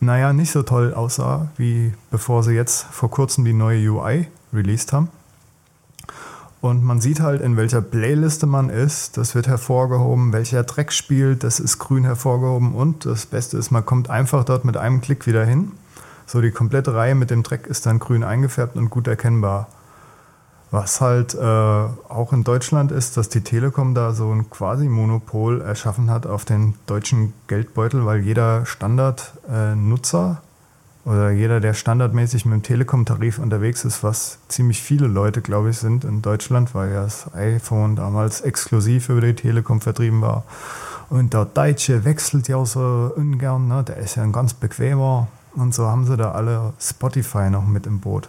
[0.00, 4.92] naja, nicht so toll aussah, wie bevor sie jetzt vor kurzem die neue UI released
[4.92, 5.08] haben.
[6.60, 9.16] Und man sieht halt, in welcher Playliste man ist.
[9.16, 12.74] Das wird hervorgehoben, welcher Track spielt, das ist grün hervorgehoben.
[12.74, 15.72] Und das Beste ist, man kommt einfach dort mit einem Klick wieder hin.
[16.26, 19.68] So die komplette Reihe mit dem Track ist dann grün eingefärbt und gut erkennbar.
[20.76, 26.10] Was halt äh, auch in Deutschland ist, dass die Telekom da so ein Quasi-Monopol erschaffen
[26.10, 32.62] hat auf den deutschen Geldbeutel, weil jeder Standardnutzer äh, oder jeder, der standardmäßig mit dem
[32.62, 37.34] Telekom-Tarif unterwegs ist, was ziemlich viele Leute, glaube ich, sind in Deutschland, weil ja das
[37.34, 40.44] iPhone damals exklusiv über die Telekom vertrieben war.
[41.08, 43.82] Und der Deutsche wechselt ja so ungern, ne?
[43.82, 45.28] der ist ja ein ganz bequemer.
[45.54, 48.28] Und so haben sie da alle Spotify noch mit im Boot.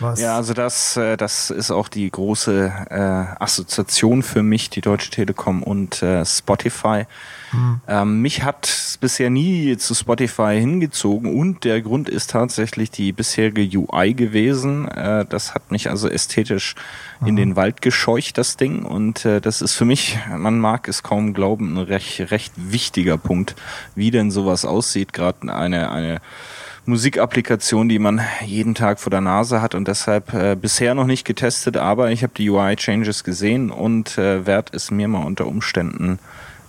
[0.00, 0.20] Was?
[0.20, 5.10] Ja, also das, äh, das ist auch die große äh, Assoziation für mich, die Deutsche
[5.10, 7.04] Telekom und äh, Spotify.
[7.52, 7.80] Mhm.
[7.88, 13.12] Ähm, mich hat es bisher nie zu Spotify hingezogen und der Grund ist tatsächlich die
[13.12, 14.88] bisherige UI gewesen.
[14.88, 16.74] Äh, das hat mich also ästhetisch
[17.24, 18.84] in den Wald gescheucht, das Ding.
[18.84, 23.18] Und äh, das ist für mich, man mag es kaum glauben, ein recht, recht wichtiger
[23.18, 23.56] Punkt,
[23.94, 25.12] wie denn sowas aussieht.
[25.12, 26.20] Gerade eine, eine
[26.88, 31.24] Musikapplikation, die man jeden Tag vor der Nase hat und deshalb äh, bisher noch nicht
[31.24, 36.18] getestet, aber ich habe die UI-Changes gesehen und äh, werde es mir mal unter Umständen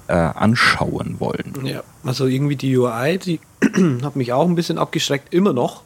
[0.07, 1.53] äh, anschauen wollen.
[1.63, 3.39] Ja, also irgendwie die UI, die
[4.03, 5.83] hat mich auch ein bisschen abgeschreckt, immer noch.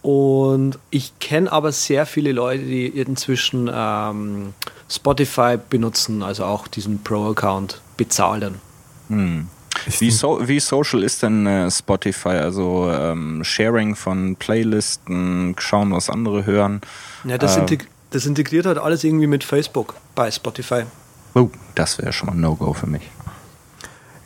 [0.00, 4.54] Und ich kenne aber sehr viele Leute, die inzwischen ähm,
[4.90, 8.56] Spotify benutzen, also auch diesen Pro-Account bezahlen.
[9.08, 9.48] Hm.
[9.98, 12.28] Wie, so, wie social ist denn äh, Spotify?
[12.30, 16.80] Also ähm, Sharing von Playlisten, schauen, was andere hören.
[17.24, 20.84] Ja, das, äh, integ das integriert halt alles irgendwie mit Facebook bei Spotify.
[21.34, 23.10] Oh, das wäre schon mal ein No-Go für mich.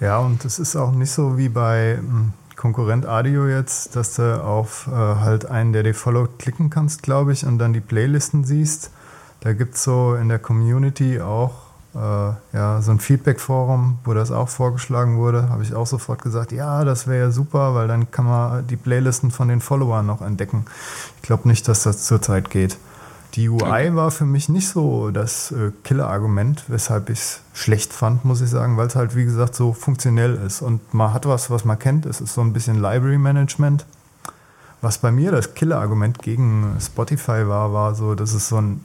[0.00, 4.42] Ja, und es ist auch nicht so wie bei hm, Konkurrent Audio jetzt, dass du
[4.42, 8.44] auf äh, halt einen, der dir follow klicken kannst, glaube ich, und dann die Playlisten
[8.44, 8.90] siehst.
[9.40, 11.67] Da gibt es so in der Community auch
[11.98, 16.52] äh, ja, so ein Feedback-Forum, wo das auch vorgeschlagen wurde, habe ich auch sofort gesagt,
[16.52, 20.22] ja, das wäre ja super, weil dann kann man die Playlisten von den Followern noch
[20.22, 20.66] entdecken.
[21.16, 22.78] Ich glaube nicht, dass das zurzeit geht.
[23.34, 28.24] Die UI war für mich nicht so das äh, Killer-Argument, weshalb ich es schlecht fand,
[28.24, 30.62] muss ich sagen, weil es halt, wie gesagt, so funktionell ist.
[30.62, 32.06] Und man hat was, was man kennt.
[32.06, 33.84] Es ist so ein bisschen Library-Management.
[34.80, 38.80] Was bei mir das Killer-Argument gegen Spotify war, war so, dass es so ein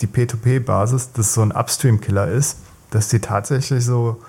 [0.00, 2.58] die P2P-Basis, das so ein Upstream-Killer ist,
[2.90, 4.20] dass die tatsächlich so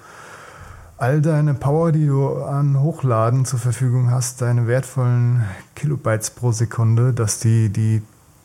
[0.97, 7.13] all deine Power, die du an Hochladen zur Verfügung hast, deine wertvollen Kilobytes pro Sekunde,
[7.13, 8.01] dass die die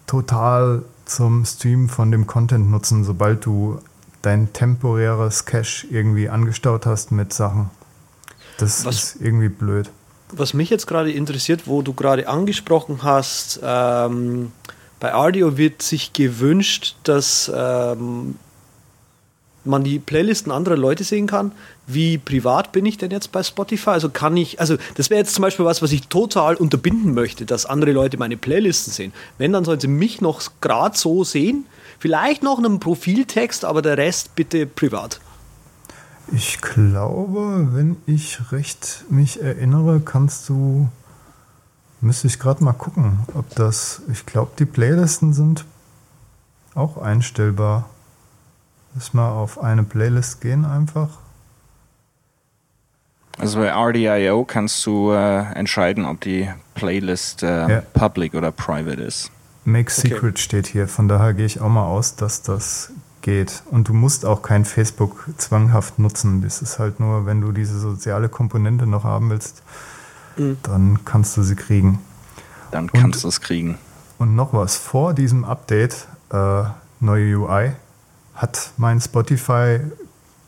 [0.06, 3.78] total zum Stream von dem Content nutzen, sobald du
[4.22, 7.70] dein temporäres Cache irgendwie angestaut hast mit Sachen.
[8.58, 9.90] Das was, ist irgendwie blöd.
[10.32, 14.52] Was mich jetzt gerade interessiert, wo du gerade angesprochen hast, ähm,
[15.00, 18.36] bei Audio wird sich gewünscht, dass ähm,
[19.64, 21.52] man die Playlisten anderer Leute sehen kann.
[21.86, 23.90] wie privat bin ich denn jetzt bei Spotify?
[23.90, 27.46] Also kann ich, also das wäre jetzt zum Beispiel was, was ich total unterbinden möchte,
[27.46, 29.12] dass andere Leute meine Playlisten sehen.
[29.38, 31.66] Wenn, dann sollen sie mich noch gerade so sehen,
[31.98, 35.20] vielleicht noch einen Profiltext, aber der Rest bitte privat.
[36.32, 40.88] Ich glaube, wenn ich recht mich erinnere, kannst du,
[42.00, 45.64] müsste ich gerade mal gucken, ob das, ich glaube, die Playlisten sind
[46.74, 47.88] auch einstellbar.
[48.94, 51.18] Lass mal auf eine Playlist gehen einfach.
[53.38, 57.80] Also bei RDIO kannst du äh, entscheiden, ob die Playlist äh, ja.
[57.94, 59.30] public oder private ist.
[59.64, 60.36] Make Secret okay.
[60.42, 63.62] steht hier, von daher gehe ich auch mal aus, dass das geht.
[63.70, 66.42] Und du musst auch kein Facebook zwanghaft nutzen.
[66.42, 69.62] Das ist halt nur, wenn du diese soziale Komponente noch haben willst,
[70.36, 70.58] mhm.
[70.62, 72.00] dann kannst du sie kriegen.
[72.70, 73.78] Dann kannst du es kriegen.
[74.18, 76.64] Und noch was, vor diesem Update, äh,
[77.00, 77.72] neue UI,
[78.34, 79.80] hat mein Spotify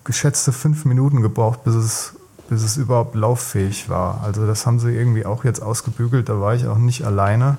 [0.05, 2.15] geschätzte fünf Minuten gebraucht, bis es,
[2.49, 4.23] bis es überhaupt lauffähig war.
[4.25, 7.59] Also das haben sie irgendwie auch jetzt ausgebügelt, da war ich auch nicht alleine.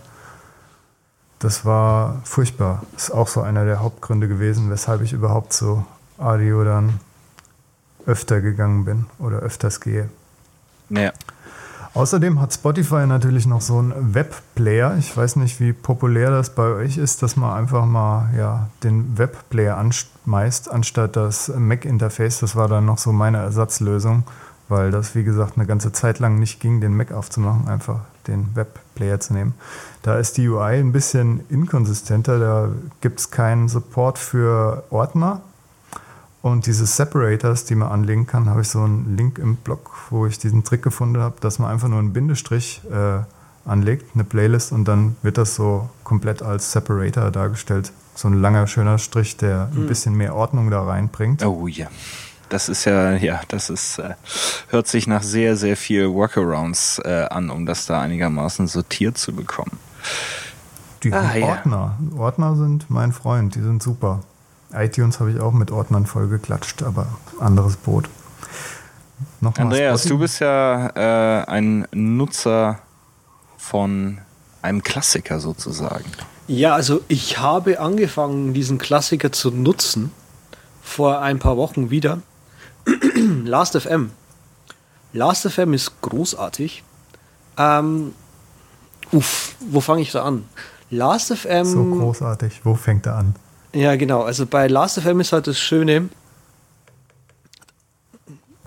[1.39, 2.83] Das war furchtbar.
[2.93, 5.86] Das ist auch so einer der Hauptgründe gewesen, weshalb ich überhaupt so
[6.17, 6.99] Audio dann
[8.05, 10.09] öfter gegangen bin oder öfters gehe.
[10.89, 11.12] Ja.
[11.95, 14.97] Außerdem hat Spotify natürlich noch so einen Webplayer.
[14.97, 19.15] Ich weiß nicht, wie populär das bei euch ist, dass man einfach mal ja, den
[19.15, 22.39] Webplayer anschmeißt, anstatt das Mac-Interface.
[22.39, 24.23] Das war dann noch so meine Ersatzlösung,
[24.69, 28.56] weil das, wie gesagt, eine ganze Zeit lang nicht ging, den Mac aufzumachen, einfach den
[28.56, 29.53] Webplayer zu nehmen.
[30.01, 32.39] Da ist die UI ein bisschen inkonsistenter.
[32.39, 32.69] Da
[33.01, 35.41] gibt es keinen Support für Ordner
[36.43, 40.25] und diese Separators, die man anlegen kann, habe ich so einen Link im Blog, wo
[40.25, 43.19] ich diesen Trick gefunden habe, dass man einfach nur einen Bindestrich äh,
[43.65, 47.93] anlegt, eine Playlist, und dann wird das so komplett als Separator dargestellt.
[48.13, 51.45] So ein langer, schöner Strich, der ein bisschen mehr Ordnung da reinbringt.
[51.45, 51.88] Oh ja.
[52.49, 54.15] Das ist ja, ja, das ist, äh,
[54.67, 59.34] hört sich nach sehr, sehr viel Workarounds äh, an, um das da einigermaßen sortiert zu
[59.34, 59.79] bekommen.
[61.03, 61.97] Die ah, Ordner.
[62.12, 62.19] Ja.
[62.19, 64.19] Ordner sind mein Freund, die sind super
[64.73, 67.07] iTunes habe ich auch mit Ordnern vollgeklatscht, aber
[67.39, 68.09] anderes Boot.
[69.41, 70.09] Nochmal Andreas, Spotify.
[70.09, 72.79] du bist ja äh, ein Nutzer
[73.57, 74.19] von
[74.62, 76.05] einem Klassiker sozusagen.
[76.47, 80.12] Ja, also ich habe angefangen, diesen Klassiker zu nutzen
[80.81, 82.21] vor ein paar Wochen wieder.
[83.45, 84.12] Last.fm.
[85.13, 86.83] Last.fm ist großartig.
[87.57, 88.13] Ähm,
[89.12, 90.43] uff, wo fange ich da an?
[90.89, 91.65] Last.fm.
[91.65, 92.62] So großartig.
[92.63, 93.36] Wo fängt er an?
[93.73, 94.21] Ja, genau.
[94.21, 96.09] Also bei Last.fm ist halt das Schöne,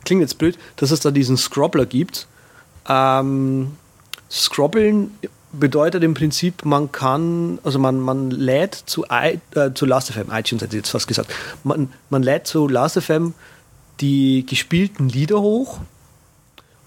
[0.05, 2.27] klingt jetzt blöd, dass es da diesen Scrobbler gibt.
[2.89, 3.77] Ähm,
[4.31, 5.13] Scrobbeln
[5.53, 10.63] bedeutet im Prinzip, man kann, also man, man lädt zu, I, äh, zu Last.fm, iTunes
[10.63, 13.35] hätte ich jetzt fast gesagt, man, man lädt zu Last.fm
[14.01, 15.81] die gespielten Lieder hoch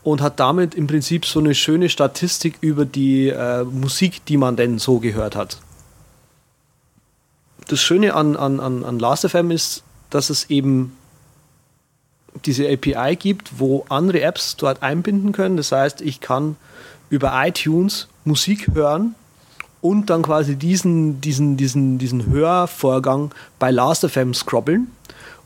[0.04, 4.58] und hat damit im Prinzip so eine schöne Statistik über die äh, Musik, die man
[4.58, 5.58] denn so gehört hat
[7.70, 10.98] das Schöne an, an, an, an Last.fm ist, dass es eben
[12.46, 15.58] diese API gibt, wo andere Apps dort einbinden können.
[15.58, 16.56] Das heißt, ich kann
[17.10, 19.16] über iTunes Musik hören
[19.82, 24.92] und dann quasi diesen, diesen, diesen, diesen Hörvorgang bei Last.fm scrobbeln.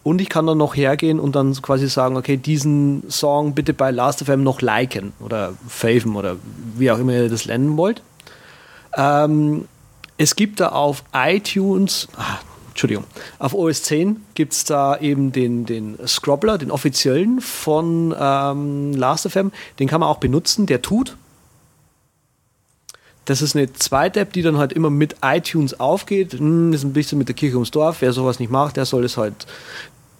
[0.03, 3.89] Und ich kann dann noch hergehen und dann quasi sagen, okay, diesen Song bitte bei
[3.91, 6.35] Last.fm noch liken oder faven oder
[6.75, 8.01] wie auch immer ihr das nennen wollt.
[8.97, 9.65] Ähm,
[10.17, 13.05] es gibt da auf iTunes, ah, Entschuldigung,
[13.39, 19.51] auf OS 10 gibt es da eben den, den Scrobbler, den offiziellen von ähm, Last.fm.
[19.79, 21.15] Den kann man auch benutzen, der tut.
[23.25, 26.33] Das ist eine zweite App, die dann halt immer mit iTunes aufgeht.
[26.33, 27.97] Hm, ist ein bisschen mit der Kirche ums Dorf.
[28.01, 29.45] Wer sowas nicht macht, der soll es halt.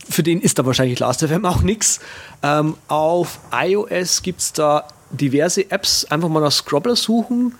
[0.10, 2.02] Für den ist da wahrscheinlich Last.fm auch nichts.
[2.44, 6.06] Ähm, auf iOS gibt es da diverse Apps.
[6.06, 7.56] Einfach mal nach Scrobbler suchen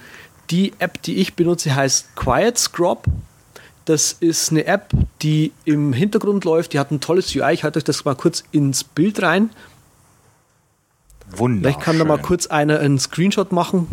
[0.50, 3.06] die App, die ich benutze, heißt Quiet Scrub.
[3.86, 6.74] Das ist eine App, die im Hintergrund läuft.
[6.74, 7.54] Die hat ein tolles UI.
[7.54, 9.50] Ich halte euch das mal kurz ins Bild rein.
[11.36, 11.72] Wunderbar.
[11.72, 13.88] Vielleicht kann da mal kurz einer einen Screenshot machen.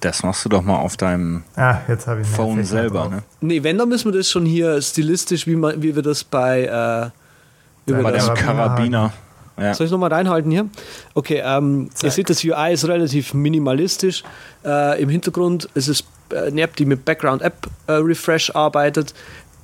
[0.00, 1.78] Das machst du doch mal auf deinem ah,
[2.24, 3.08] Phone selber.
[3.08, 3.22] Ne?
[3.40, 6.64] Nee, wenn, dann müssen wir das schon hier stilistisch, wie, man, wie wir das bei,
[6.64, 9.12] äh, bei dem Karabiner.
[9.58, 9.74] Ja.
[9.74, 10.68] Soll ich nochmal reinhalten hier?
[11.14, 14.22] Okay, ähm, ihr seht, das UI ist relativ minimalistisch.
[14.64, 19.14] Äh, Im Hintergrund ist es äh, eine App, die mit Background App äh, Refresh arbeitet,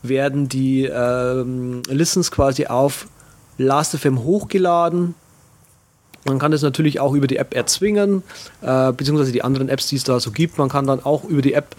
[0.02, 3.06] werden die ähm, Listens quasi auf
[3.56, 5.14] Last.fm hochgeladen.
[6.24, 8.22] Man kann das natürlich auch über die App erzwingen,
[8.60, 10.58] äh, beziehungsweise die anderen Apps, die es da so gibt.
[10.58, 11.74] Man kann dann auch über die App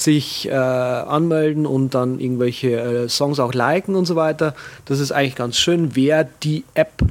[0.00, 2.70] sich äh, anmelden und dann irgendwelche
[3.04, 4.54] äh, Songs auch liken und so weiter.
[4.84, 5.94] Das ist eigentlich ganz schön.
[5.94, 7.02] Wer die App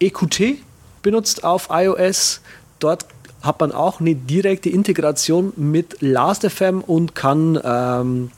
[0.00, 0.58] EQT
[1.02, 2.40] benutzt auf iOS.
[2.78, 3.06] Dort
[3.42, 8.30] hat man auch eine direkte Integration mit Last.fm und kann ähm,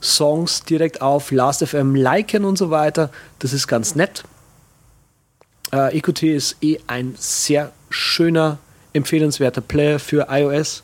[0.00, 3.10] Songs direkt auf Last.fm liken und so weiter.
[3.38, 4.24] Das ist ganz nett.
[5.72, 8.58] Äh, EQT ist eh ein sehr schöner,
[8.92, 10.82] empfehlenswerter Player für iOS.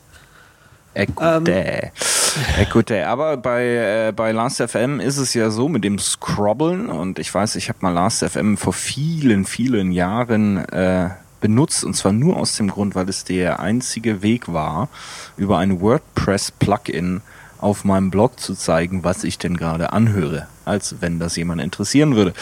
[0.95, 2.95] Ekute.
[2.95, 3.07] Ähm.
[3.07, 7.55] Aber bei, äh, bei Last.fm ist es ja so mit dem Scrobbeln und ich weiß,
[7.55, 11.09] ich habe mal Last.fm vor vielen, vielen Jahren äh,
[11.41, 14.89] benutzt und zwar nur aus dem Grund, weil es der einzige Weg war,
[15.37, 17.21] über ein WordPress-Plugin
[17.59, 22.15] auf meinem Blog zu zeigen, was ich denn gerade anhöre, als wenn das jemand interessieren
[22.15, 22.33] würde.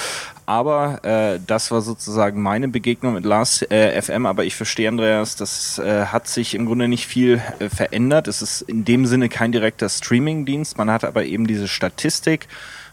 [0.46, 4.26] Aber äh, das war sozusagen meine Begegnung mit Lars äh, FM.
[4.26, 8.28] Aber ich verstehe, Andreas, das äh, hat sich im Grunde nicht viel äh, verändert.
[8.28, 10.78] Es ist in dem Sinne kein direkter Streaming-Dienst.
[10.78, 12.48] Man hat aber eben diese Statistik.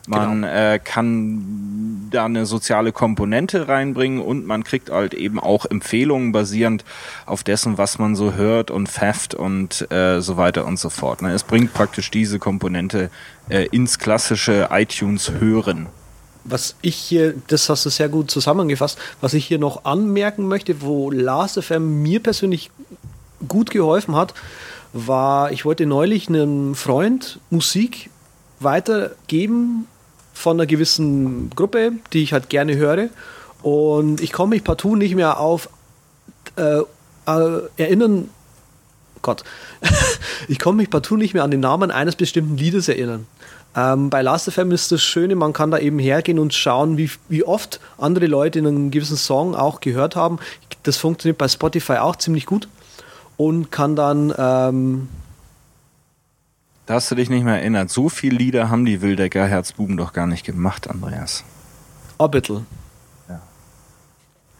[0.07, 0.49] Man genau.
[0.49, 6.85] äh, kann da eine soziale Komponente reinbringen und man kriegt halt eben auch Empfehlungen basierend
[7.27, 11.21] auf dessen, was man so hört und pfefft und äh, so weiter und so fort.
[11.21, 11.33] Ne?
[11.33, 13.11] Es bringt praktisch diese Komponente
[13.51, 15.89] äh, ins klassische iTunes-Hören
[16.45, 20.83] was ich hier, das hast du sehr gut zusammengefasst, was ich hier noch anmerken möchte,
[20.83, 22.71] wo Last.fm mir persönlich
[23.47, 24.35] gut geholfen hat,
[24.93, 28.11] war, ich wollte neulich einem Freund Musik
[28.59, 29.87] weitergeben
[30.35, 33.09] von einer gewissen Gruppe, die ich halt gerne höre.
[33.63, 35.69] Und ich komme mich partout nicht mehr auf
[36.57, 36.81] äh,
[37.27, 38.31] äh, erinnern.
[39.23, 39.45] Gott,
[40.49, 43.27] ich komme mich partout nicht mehr an den Namen eines bestimmten Liedes erinnern.
[43.77, 47.45] Ähm, bei Last.fm ist das Schöne, man kann da eben hergehen und schauen, wie, wie
[47.45, 50.39] oft andere Leute in einem gewissen Song auch gehört haben.
[50.83, 52.69] Das funktioniert bei Spotify auch ziemlich gut
[53.37, 54.35] und kann dann.
[54.37, 55.09] Ähm
[56.87, 57.91] da hast du dich nicht mehr erinnert.
[57.91, 61.45] So viele Lieder haben die Wildecker Herzbuben doch gar nicht gemacht, Andreas.
[62.19, 62.65] Orbital.
[63.29, 63.41] Ja.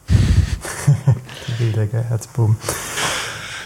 [1.47, 2.55] die Wildecker Herzbuben.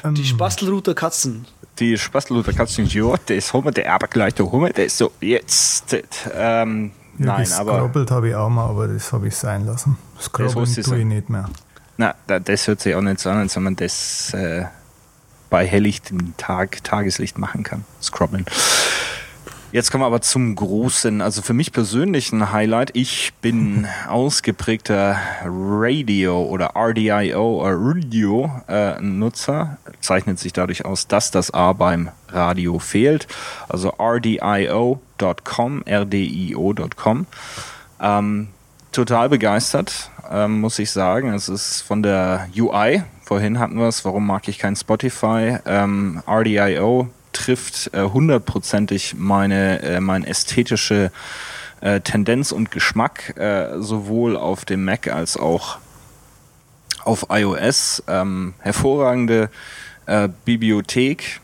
[0.03, 0.25] Die ähm.
[0.25, 1.45] Spastelruter Katzen
[1.79, 5.11] die Spastelhuter Katzen, ja, das haben wir, der aber gleich da haben wir, das so,
[5.21, 5.95] jetzt,
[6.33, 7.77] ähm, ja, nein, aber.
[7.79, 9.97] Scrobbelt habe ich auch mal, aber das habe ich sein lassen.
[10.19, 10.95] Scrobbeln tue so.
[10.95, 11.49] ich nicht mehr.
[11.97, 14.65] Na, das hört sich auch nicht so an, als wenn man das äh,
[15.49, 17.85] bei helllichtem Tag, Tageslicht machen kann.
[18.01, 18.45] Scrobbeln.
[19.71, 22.91] Jetzt kommen wir aber zum großen, also für mich persönlich ein Highlight.
[22.93, 29.77] Ich bin ausgeprägter Radio oder RDIO oder Radio äh, Nutzer.
[29.99, 33.27] Zeichnet sich dadurch aus, dass das A beim Radio fehlt.
[33.67, 37.27] Also rdio.com, rdio.com.
[37.99, 38.47] Ähm,
[38.91, 41.33] total begeistert, ähm, muss ich sagen.
[41.33, 43.03] Es ist von der UI.
[43.23, 44.05] Vorhin hatten wir es.
[44.05, 45.57] Warum mag ich kein Spotify?
[45.65, 51.11] Ähm, RDIO trifft äh, hundertprozentig meine, äh, meine ästhetische
[51.81, 55.77] äh, Tendenz und Geschmack, äh, sowohl auf dem Mac als auch
[57.03, 58.03] auf iOS.
[58.07, 59.49] Ähm, hervorragende
[60.05, 61.41] äh, Bibliothek.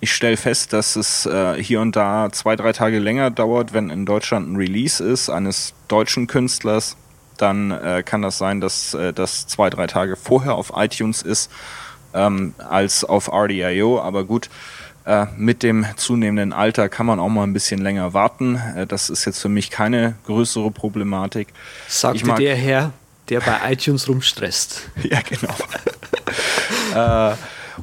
[0.00, 3.90] Ich stelle fest, dass es äh, hier und da zwei, drei Tage länger dauert, wenn
[3.90, 6.96] in Deutschland ein Release ist eines deutschen Künstlers.
[7.36, 11.50] Dann äh, kann das sein, dass äh, das zwei, drei Tage vorher auf iTunes ist
[12.14, 14.00] ähm, als auf RDIO.
[14.00, 14.50] Aber gut,
[15.10, 18.60] äh, mit dem zunehmenden Alter kann man auch mal ein bisschen länger warten.
[18.76, 21.48] Äh, das ist jetzt für mich keine größere Problematik.
[21.88, 22.92] Sagte mag, der Herr,
[23.28, 24.82] der bei iTunes rumstresst.
[25.02, 25.54] ja, genau.
[27.32, 27.36] äh,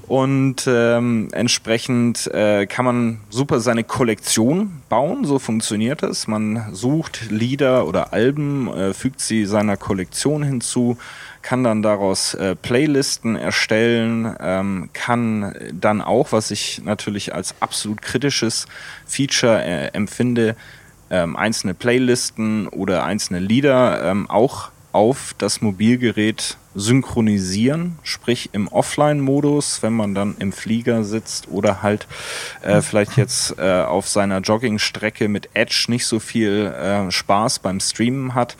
[0.08, 6.28] und ähm, entsprechend äh, kann man super seine Kollektion bauen, so funktioniert es.
[6.28, 10.98] Man sucht Lieder oder Alben, äh, fügt sie seiner Kollektion hinzu,
[11.42, 18.02] kann dann daraus äh, Playlisten erstellen, ähm, kann dann auch, was ich natürlich als absolut
[18.02, 18.66] kritisches
[19.06, 20.56] Feature äh, empfinde,
[21.10, 29.84] ähm, einzelne Playlisten oder einzelne Lieder ähm, auch auf das Mobilgerät synchronisieren, sprich im Offline-Modus,
[29.84, 32.08] wenn man dann im Flieger sitzt oder halt
[32.64, 37.80] äh, vielleicht jetzt äh, auf seiner Joggingstrecke mit Edge nicht so viel äh, Spaß beim
[37.80, 38.58] Streamen hat,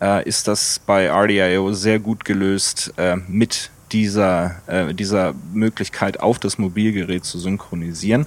[0.00, 6.38] äh, ist das bei RDIO sehr gut gelöst äh, mit dieser, äh, dieser Möglichkeit auf
[6.38, 8.26] das Mobilgerät zu synchronisieren.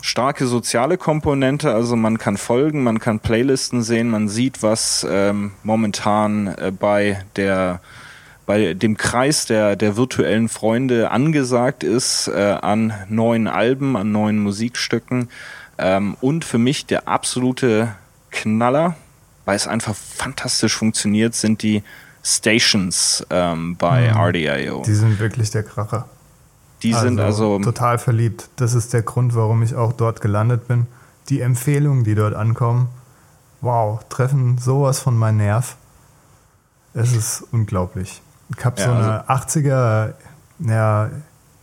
[0.00, 5.52] Starke soziale Komponente, also man kann folgen, man kann Playlisten sehen, man sieht, was ähm,
[5.62, 7.80] momentan äh, bei der
[8.44, 14.40] bei dem Kreis der, der virtuellen Freunde angesagt ist äh, an neuen Alben, an neuen
[14.40, 15.28] Musikstücken.
[15.78, 17.94] Ähm, und für mich der absolute
[18.30, 18.96] Knaller,
[19.44, 21.82] weil es einfach fantastisch funktioniert, sind die
[22.24, 24.16] Stations ähm, bei mhm.
[24.16, 24.82] RDIO.
[24.82, 26.06] Die sind wirklich der Kracher.
[26.82, 28.48] Die also sind also total verliebt.
[28.56, 30.86] Das ist der Grund, warum ich auch dort gelandet bin.
[31.28, 32.88] Die Empfehlungen, die dort ankommen,
[33.60, 35.76] wow, treffen sowas von meinem Nerv.
[36.94, 38.20] Es ist unglaublich.
[38.56, 40.14] Ich habe ja, so eine also 80er
[40.58, 41.10] ja,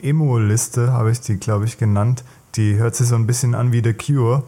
[0.02, 2.24] Emo-Liste, habe ich die, glaube ich, genannt.
[2.56, 4.44] Die hört sich so ein bisschen an wie The Cure.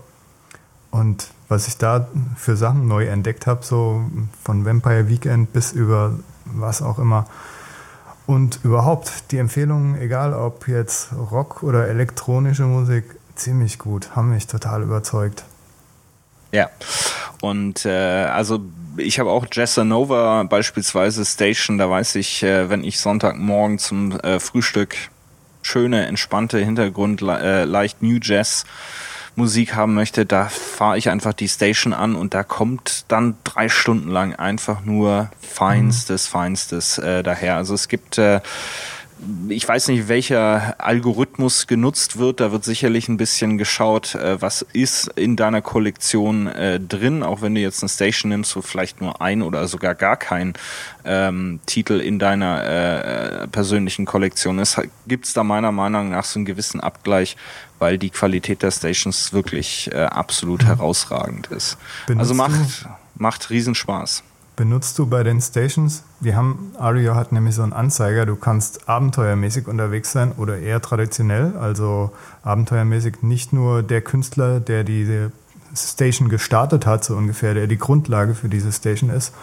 [0.89, 4.05] Und was ich da für Sachen neu entdeckt habe, so
[4.41, 7.27] von Vampire Weekend bis über was auch immer.
[8.25, 13.03] Und überhaupt die Empfehlungen, egal ob jetzt Rock oder elektronische Musik,
[13.35, 15.43] ziemlich gut, haben mich total überzeugt.
[16.53, 16.69] Ja,
[17.41, 18.61] und äh, also
[18.95, 19.45] ich habe auch
[19.83, 24.95] Nova beispielsweise Station, da weiß ich, äh, wenn ich Sonntagmorgen zum äh, Frühstück
[25.63, 28.65] schöne, entspannte Hintergrund, äh, leicht New Jazz
[29.35, 33.69] Musik haben möchte, da fahre ich einfach die Station an und da kommt dann drei
[33.69, 36.27] Stunden lang einfach nur Feinstes.
[36.27, 37.55] Feinstes äh, daher.
[37.55, 38.41] Also es gibt äh,
[39.49, 42.39] ich weiß nicht, welcher Algorithmus genutzt wird.
[42.39, 47.23] Da wird sicherlich ein bisschen geschaut, äh, was ist in deiner Kollektion äh, drin.
[47.23, 50.53] Auch wenn du jetzt eine Station nimmst, wo vielleicht nur ein oder sogar gar kein
[51.05, 56.39] ähm, Titel in deiner äh, persönlichen Kollektion ist, gibt es da meiner Meinung nach so
[56.39, 57.37] einen gewissen Abgleich,
[57.79, 60.67] weil die Qualität der Stations wirklich äh, absolut mhm.
[60.67, 61.77] herausragend ist.
[62.07, 64.23] Benutzt also macht, macht Riesenspaß.
[64.61, 66.03] Benutzt du bei den Stations?
[66.19, 70.79] Wir haben, Ario hat nämlich so einen Anzeiger, du kannst abenteuermäßig unterwegs sein oder eher
[70.79, 72.11] traditionell, also
[72.43, 75.31] abenteuermäßig nicht nur der Künstler, der diese
[75.75, 79.33] Station gestartet hat, so ungefähr, der die Grundlage für diese Station ist,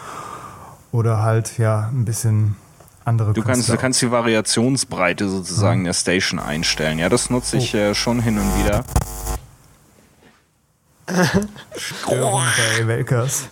[0.93, 2.55] oder halt ja ein bisschen
[3.05, 5.87] andere du kannst, du kannst die Variationsbreite sozusagen mhm.
[5.87, 7.01] der Station einstellen.
[7.01, 7.79] Ja, das nutze ich oh.
[7.79, 8.85] äh, schon hin und wieder.
[11.77, 12.45] Störung
[12.79, 13.49] bei Welkers.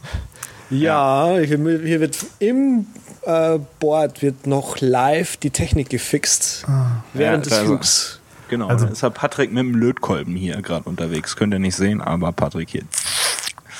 [0.71, 2.87] Ja, hier, hier wird im
[3.23, 7.03] äh, Board wird noch live die Technik gefixt ah.
[7.13, 8.21] während ja, des Flugs.
[8.49, 11.35] Genau, also ist Patrick mit dem Lötkolben hier gerade unterwegs.
[11.37, 12.85] Könnt ihr nicht sehen, aber Patrick hier.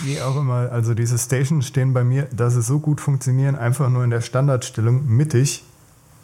[0.01, 3.89] Wie auch immer, also diese Stations stehen bei mir, dass sie so gut funktionieren, einfach
[3.89, 5.65] nur in der Standardstellung mittig,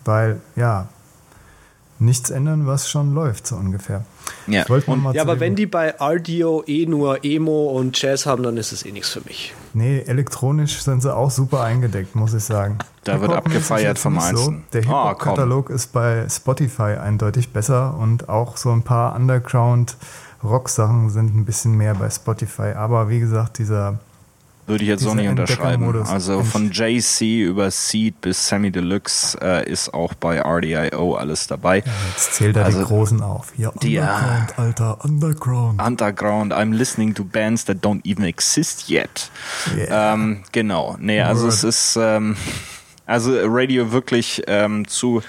[0.05, 0.89] weil ja,
[2.03, 4.05] nichts ändern, was schon läuft, so ungefähr.
[4.47, 8.57] Ja, und, ja aber wenn die bei RDO eh nur Emo und Jazz haben, dann
[8.57, 9.55] ist es eh nichts für mich.
[9.75, 12.79] Nee, elektronisch sind sie auch super eingedeckt, muss ich sagen.
[13.05, 14.65] Da wird abgefeiert vom Einzelnen.
[14.71, 14.81] So.
[14.81, 21.11] Der ah, Hip-Hop-Katalog oh, ist bei Spotify eindeutig besser und auch so ein paar Underground-Rock-Sachen
[21.11, 22.73] sind ein bisschen mehr bei Spotify.
[22.77, 23.99] Aber wie gesagt, dieser
[24.67, 25.85] würde ich jetzt so nicht unterschreiben.
[26.07, 31.79] Also von JC über Seed bis Sammy Deluxe äh, ist auch bei RDIO alles dabei.
[31.79, 33.53] Ja, jetzt zählt er also, die Großen auf.
[33.57, 35.83] Hier, die, Underground, uh, Alter, Underground.
[35.83, 39.31] Underground, I'm listening to bands that don't even exist yet.
[39.77, 40.15] Yeah.
[40.15, 40.97] Ähm, genau.
[41.01, 41.55] Nee, also Word.
[41.55, 42.37] es ist ähm,
[43.07, 45.23] also Radio wirklich ähm, zu,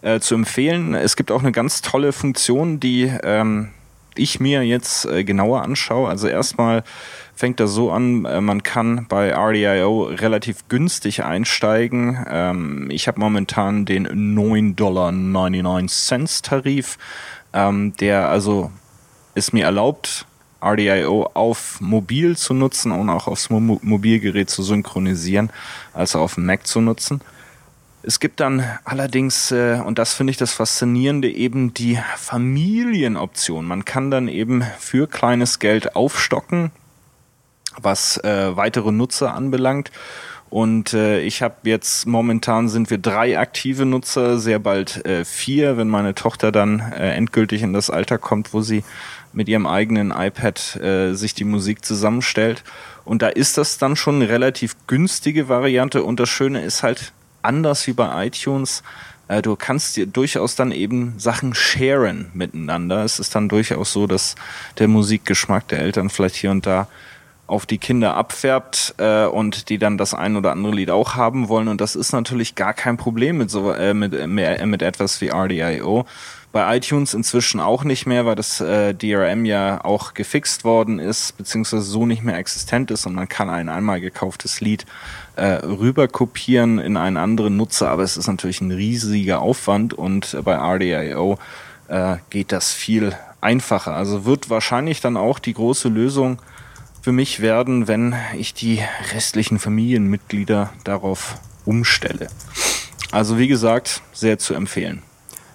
[0.00, 0.94] äh, zu empfehlen.
[0.94, 3.68] Es gibt auch eine ganz tolle Funktion, die ähm,
[4.16, 6.08] ich mir jetzt äh, genauer anschaue.
[6.08, 6.82] Also erstmal
[7.38, 12.26] fängt das so an, äh, man kann bei RDIO relativ günstig einsteigen.
[12.28, 16.98] Ähm, ich habe momentan den 9,99 Dollar Tarif,
[17.52, 18.72] ähm, der also
[19.36, 20.26] es mir erlaubt,
[20.60, 25.50] RDIO auf mobil zu nutzen und auch aufs Mo Mobilgerät zu synchronisieren,
[25.94, 27.20] also auf dem Mac zu nutzen.
[28.02, 33.64] Es gibt dann allerdings, äh, und das finde ich das Faszinierende, eben die Familienoption.
[33.64, 36.72] Man kann dann eben für kleines Geld aufstocken
[37.82, 39.90] was äh, weitere Nutzer anbelangt.
[40.50, 45.76] Und äh, ich habe jetzt momentan sind wir drei aktive Nutzer, sehr bald äh, vier,
[45.76, 48.82] wenn meine Tochter dann äh, endgültig in das Alter kommt, wo sie
[49.32, 52.64] mit ihrem eigenen iPad äh, sich die Musik zusammenstellt.
[53.04, 56.02] Und da ist das dann schon eine relativ günstige Variante.
[56.02, 57.12] Und das Schöne ist halt
[57.42, 58.82] anders wie bei iTunes.
[59.28, 63.04] Äh, du kannst dir durchaus dann eben Sachen sharen miteinander.
[63.04, 64.34] Es ist dann durchaus so, dass
[64.78, 66.88] der Musikgeschmack der Eltern vielleicht hier und da
[67.48, 71.48] auf die Kinder abfärbt äh, und die dann das ein oder andere Lied auch haben
[71.48, 71.68] wollen.
[71.68, 75.30] Und das ist natürlich gar kein Problem mit so äh, mit, äh, mit etwas wie
[75.30, 76.04] RDIO.
[76.52, 81.36] Bei iTunes inzwischen auch nicht mehr, weil das äh, DRM ja auch gefixt worden ist,
[81.36, 84.84] beziehungsweise so nicht mehr existent ist und man kann ein einmal gekauftes Lied
[85.36, 90.36] äh, rüber kopieren in einen anderen Nutzer, aber es ist natürlich ein riesiger Aufwand und
[90.42, 91.38] bei RDIO
[91.88, 93.94] äh, geht das viel einfacher.
[93.94, 96.38] Also wird wahrscheinlich dann auch die große Lösung
[97.08, 98.82] für mich werden, wenn ich die
[99.14, 102.28] restlichen Familienmitglieder darauf umstelle.
[103.10, 105.00] Also wie gesagt, sehr zu empfehlen.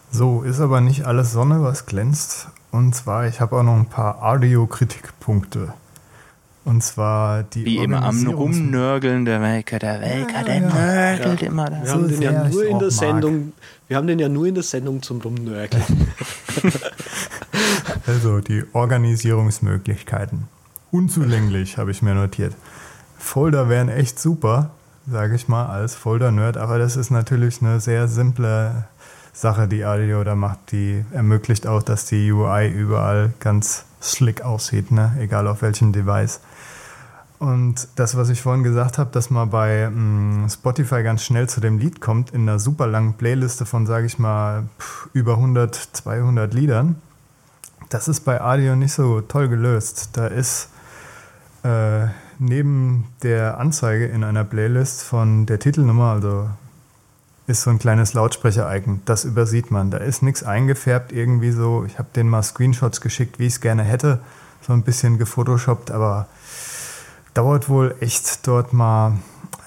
[0.09, 2.47] So, ist aber nicht alles Sonne, was glänzt.
[2.71, 5.75] Und zwar, ich habe auch noch ein paar Audio-Kritikpunkte.
[6.65, 11.41] Und zwar die Wie immer am Rumnörgeln der Welker, der Welker, ja, der ja, nörgelt
[11.41, 11.47] ja.
[11.49, 11.69] immer.
[11.69, 13.53] Wir haben den ja nur in der Sendung,
[13.87, 15.83] wir haben den ja nur in der Sendung zum Rumnörgeln.
[18.07, 20.47] also die Organisierungsmöglichkeiten.
[20.93, 22.53] Unzulänglich, habe ich mir notiert.
[23.17, 24.69] Folder wären echt super,
[25.07, 26.55] sage ich mal, als Folder-Nerd.
[26.55, 28.85] Aber das ist natürlich eine sehr simple
[29.33, 30.71] Sache, die Audio da macht.
[30.71, 35.17] Die ermöglicht auch, dass die UI überall ganz slick aussieht, ne?
[35.19, 36.41] egal auf welchem Device.
[37.39, 41.49] Und das, was ich vorhin gesagt habe, dass man bei mh, mm, Spotify ganz schnell
[41.49, 45.37] zu dem Lied kommt, in einer super langen Playliste von, sage ich mal, pff, über
[45.37, 47.01] 100, 200 Liedern,
[47.89, 50.11] das ist bei Audio nicht so toll gelöst.
[50.13, 50.69] Da ist
[51.63, 52.07] äh,
[52.39, 56.49] neben der Anzeige in einer Playlist von der Titelnummer, also
[57.45, 59.01] ist so ein kleines Lautsprecher-Icon.
[59.05, 59.91] Das übersieht man.
[59.91, 61.83] Da ist nichts eingefärbt irgendwie so.
[61.85, 64.19] Ich habe denen mal Screenshots geschickt, wie ich es gerne hätte.
[64.61, 66.27] So ein bisschen gefotoshoppt, aber
[67.33, 69.17] dauert wohl echt dort mal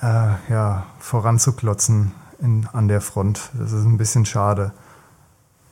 [0.03, 3.51] äh, ja, voranzuklotzen in, an der Front.
[3.53, 4.73] Das ist ein bisschen schade.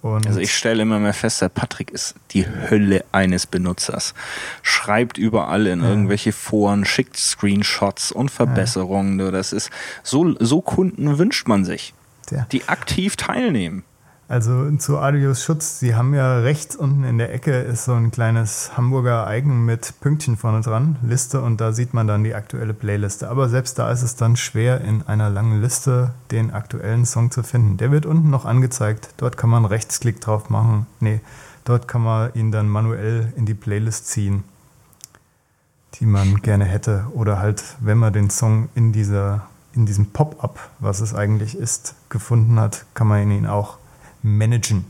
[0.05, 4.13] Und also ich stelle immer mehr fest, der Patrick ist die Hölle eines Benutzers.
[4.61, 5.89] Schreibt überall in ja.
[5.89, 9.19] irgendwelche Foren, schickt Screenshots und Verbesserungen.
[9.19, 9.31] Ja.
[9.31, 9.71] Das ist
[10.03, 11.95] so, so Kunden wünscht man sich,
[12.31, 12.47] ja.
[12.53, 13.83] die aktiv teilnehmen.
[14.27, 18.11] Also zu Adios Schutz, Sie haben ja rechts unten in der Ecke ist so ein
[18.11, 22.73] kleines Hamburger Icon mit Pünktchen vorne dran, Liste und da sieht man dann die aktuelle
[22.73, 23.29] Playliste.
[23.29, 27.43] Aber selbst da ist es dann schwer in einer langen Liste den aktuellen Song zu
[27.43, 27.77] finden.
[27.77, 29.11] Der wird unten noch angezeigt.
[29.19, 30.87] Dort kann man Rechtsklick drauf machen.
[31.01, 31.21] Nee,
[31.67, 34.43] dort kann man ihn dann manuell in die Playlist ziehen,
[36.01, 37.05] die man gerne hätte.
[37.13, 41.97] Oder halt, wenn man den Song in dieser in diesem Pop-up, was es eigentlich ist,
[42.09, 43.79] gefunden hat, kann man ihn auch
[44.25, 44.87] managen.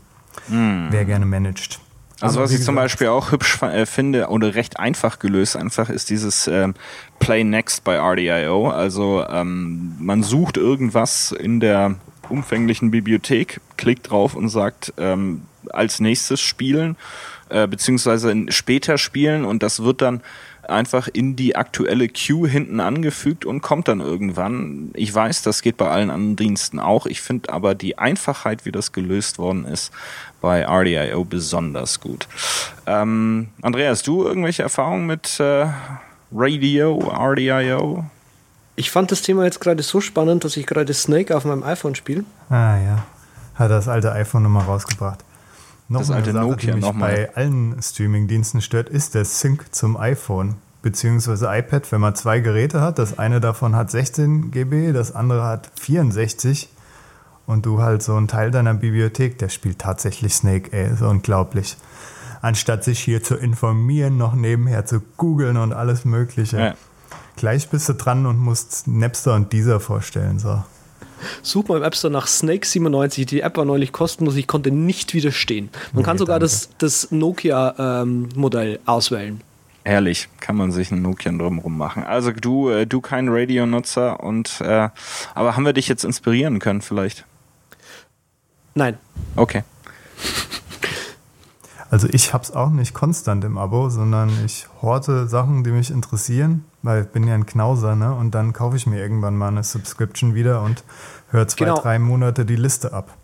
[0.47, 0.87] Mm.
[0.89, 1.79] Wer gerne managt.
[2.21, 6.09] Also was ich zum Beispiel auch hübsch äh, finde oder recht einfach gelöst einfach ist
[6.09, 6.73] dieses ähm,
[7.19, 8.69] Play Next bei RDIO.
[8.69, 11.95] Also ähm, man sucht irgendwas in der
[12.29, 16.95] umfänglichen Bibliothek, klickt drauf und sagt ähm, als nächstes spielen
[17.49, 20.21] äh, beziehungsweise später spielen und das wird dann
[20.69, 24.91] einfach in die aktuelle Queue hinten angefügt und kommt dann irgendwann.
[24.93, 27.05] Ich weiß, das geht bei allen anderen Diensten auch.
[27.05, 29.91] Ich finde aber die Einfachheit, wie das gelöst worden ist,
[30.41, 32.27] bei RDIO besonders gut.
[32.85, 35.67] Ähm, Andreas, du irgendwelche Erfahrungen mit äh,
[36.31, 38.05] Radio, RDIO?
[38.75, 41.95] Ich fand das Thema jetzt gerade so spannend, dass ich gerade Snake auf meinem iPhone
[41.95, 42.25] spiele.
[42.49, 43.05] Ah ja,
[43.55, 45.23] hat das alte iPhone nochmal rausgebracht.
[45.87, 49.97] Noch das alte Sache, Nokia die mich bei allen Streaming-Diensten stört, ist der Sync zum
[49.97, 51.59] iPhone bzw.
[51.59, 52.97] iPad, wenn man zwei Geräte hat.
[52.97, 56.69] Das eine davon hat 16 GB, das andere hat 64
[57.45, 61.77] und du halt so einen Teil deiner Bibliothek, der spielt tatsächlich Snake, ey, ist unglaublich.
[62.41, 66.59] Anstatt sich hier zu informieren, noch nebenher zu googeln und alles Mögliche.
[66.59, 66.73] Ja.
[67.35, 70.63] Gleich bist du dran und musst Napster und dieser vorstellen, so.
[71.41, 73.25] Such mal im App Store nach Snake97.
[73.25, 74.35] Die App war neulich kostenlos.
[74.35, 75.69] Ich konnte nicht widerstehen.
[75.91, 79.41] Man okay, kann sogar das, das Nokia-Modell ähm, auswählen.
[79.87, 82.03] Herrlich, kann man sich ein Nokia drumherum machen.
[82.03, 84.89] Also du, äh, du kein Radio-Nutzer und äh,
[85.35, 87.25] aber haben wir dich jetzt inspirieren können vielleicht?
[88.73, 88.97] Nein.
[89.35, 89.63] Okay.
[91.91, 95.91] Also ich habe es auch nicht konstant im Abo, sondern ich horte Sachen, die mich
[95.91, 98.13] interessieren, weil ich bin ja ein Knauser, ne?
[98.13, 100.83] Und dann kaufe ich mir irgendwann mal eine Subscription wieder und
[101.31, 101.79] höre zwei, genau.
[101.79, 103.17] drei Monate die Liste ab.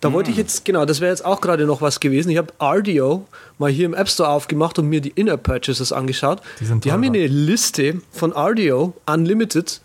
[0.00, 0.42] Da wollte ich hm.
[0.42, 2.30] jetzt, genau, das wäre jetzt auch gerade noch was gewesen.
[2.30, 3.26] Ich habe RDO
[3.58, 6.42] mal hier im App Store aufgemacht und mir die Inner Purchases angeschaut.
[6.60, 9.80] Die, die haben hier eine Liste von RDO Unlimited,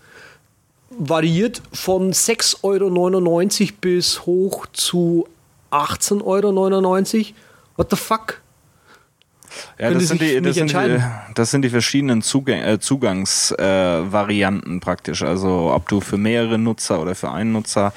[0.89, 5.27] variiert von 6,99 Euro bis hoch zu
[5.71, 7.25] 18,99 Euro.
[7.77, 8.42] What the fuck?
[9.79, 14.79] Ja, das sind, die, das, sind die, das sind die verschiedenen Zugang, äh, Zugangsvarianten äh,
[14.79, 15.23] praktisch.
[15.23, 17.93] Also ob du für mehrere Nutzer oder für einen Nutzer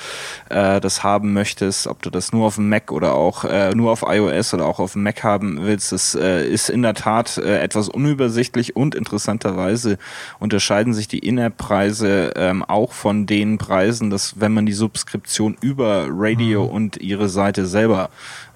[0.49, 3.93] äh, das haben möchtest, ob du das nur auf dem Mac oder auch äh, nur
[3.93, 7.39] auf iOS oder auch auf dem Mac haben willst, das äh, ist in der Tat
[7.39, 9.99] äh, etwas unübersichtlich und interessanterweise
[10.39, 16.07] unterscheiden sich die In-App-Preise ähm, auch von den Preisen, dass wenn man die Subskription über
[16.11, 16.71] Radio mhm.
[16.71, 18.11] und ihre Seite selber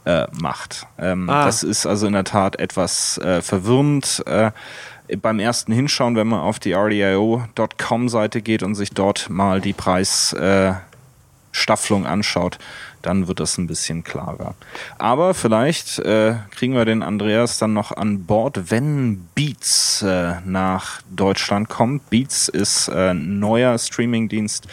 [0.05, 0.87] äh, macht.
[0.99, 1.45] Ähm, ah.
[1.45, 4.23] Das ist also in der Tat etwas äh, verwirrend.
[4.27, 4.51] Äh,
[5.17, 9.73] beim ersten Hinschauen, wenn man auf die RDIO.com Seite geht und sich dort mal die
[9.73, 12.59] Preisstaffelung anschaut,
[13.03, 14.55] dann wird das ein bisschen klarer.
[14.99, 21.01] Aber vielleicht äh, kriegen wir den Andreas dann noch an Bord, wenn Beats äh, nach
[21.11, 22.09] Deutschland kommt.
[22.11, 24.67] Beats ist äh, neuer Streamingdienst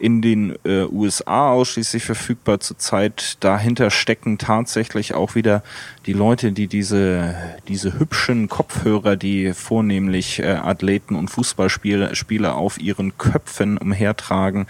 [0.00, 3.36] in den äh, USA ausschließlich verfügbar zurzeit.
[3.40, 5.62] Dahinter stecken tatsächlich auch wieder
[6.06, 7.34] die Leute, die diese,
[7.68, 14.66] diese hübschen Kopfhörer, die vornehmlich äh, Athleten und Fußballspieler Spieler auf ihren Köpfen umhertragen,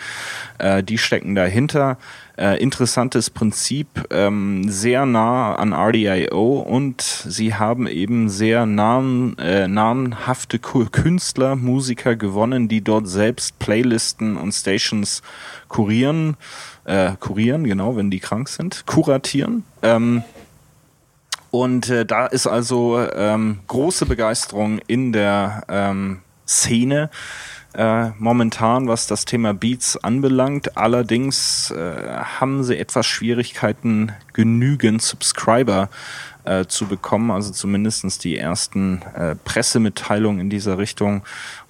[0.59, 1.97] äh, die stecken dahinter.
[2.41, 9.69] Äh, interessantes Prinzip, ähm, sehr nah an RDIO und sie haben eben sehr namen, äh,
[9.69, 15.21] namenhafte Künstler, Musiker gewonnen, die dort selbst Playlisten und Stations
[15.69, 16.39] kurieren,
[16.87, 19.65] äh, kurieren, genau, wenn die krank sind, kuratieren.
[19.83, 20.23] Ähm,
[21.51, 27.11] und äh, da ist also ähm, große Begeisterung in der ähm, Szene
[27.75, 30.77] äh, momentan, was das Thema Beats anbelangt.
[30.77, 35.89] Allerdings äh, haben sie etwas Schwierigkeiten, genügend Subscriber
[36.45, 37.31] äh, zu bekommen.
[37.31, 41.23] Also zumindest die ersten äh, Pressemitteilungen in dieser Richtung,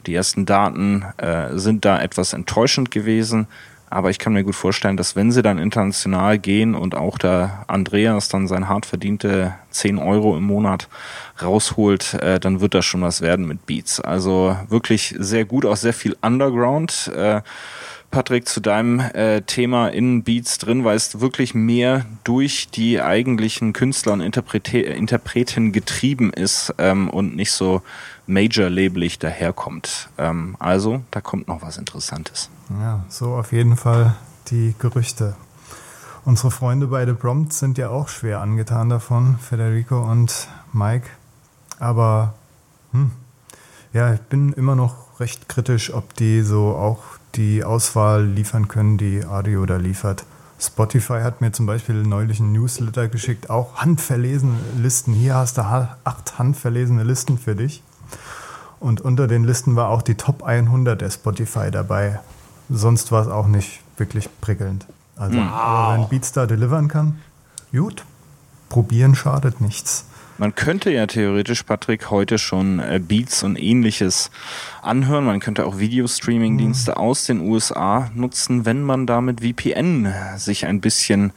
[0.07, 3.47] die ersten Daten äh, sind da etwas enttäuschend gewesen.
[3.91, 7.65] Aber ich kann mir gut vorstellen, dass wenn sie dann international gehen und auch der
[7.67, 10.89] Andreas dann sein hart verdiente 10 Euro im Monat
[11.43, 14.01] rausholt, äh, dann wird das schon was werden mit Beats.
[14.01, 17.11] Also wirklich sehr gut, auch sehr viel Underground.
[17.17, 17.43] Äh,
[18.13, 23.73] Patrick, zu deinem äh, Thema in Beats drin, weil es wirklich mehr durch die eigentlichen
[23.73, 27.83] Künstler und Interprete Interpreten getrieben ist ähm, und nicht so
[28.27, 30.09] major-labelig daherkommt.
[30.19, 32.51] Ähm, also, da kommt noch was Interessantes.
[32.81, 34.15] Ja, so auf jeden Fall
[34.51, 35.37] die Gerüchte.
[36.25, 41.09] Unsere Freunde bei The Prompt sind ja auch schwer angetan davon, Federico und Mike.
[41.79, 42.35] Aber
[42.93, 43.11] hm,
[43.93, 47.03] ja, ich bin immer noch recht kritisch, ob die so auch
[47.35, 50.25] die Auswahl liefern können, die Audio da liefert.
[50.61, 55.15] Spotify hat mir zum Beispiel neulich einen Newsletter geschickt, auch handverlesene Listen.
[55.15, 57.83] Hier hast du acht handverlesene Listen für dich.
[58.81, 62.19] Und unter den Listen war auch die Top 100 der Spotify dabei
[62.71, 64.87] sonst war es auch nicht wirklich prickelnd.
[65.17, 65.95] Also, wow.
[65.95, 67.19] wenn Beatstar delivern kann,
[67.73, 68.05] gut,
[68.69, 70.07] probieren schadet nichts.
[70.39, 74.31] Man könnte ja theoretisch, Patrick, heute schon äh, Beats und ähnliches
[74.81, 75.27] anhören.
[75.27, 76.97] Man könnte auch Videostreaming-Dienste mhm.
[76.97, 81.33] aus den USA nutzen, wenn man da mit VPN sich ein bisschen,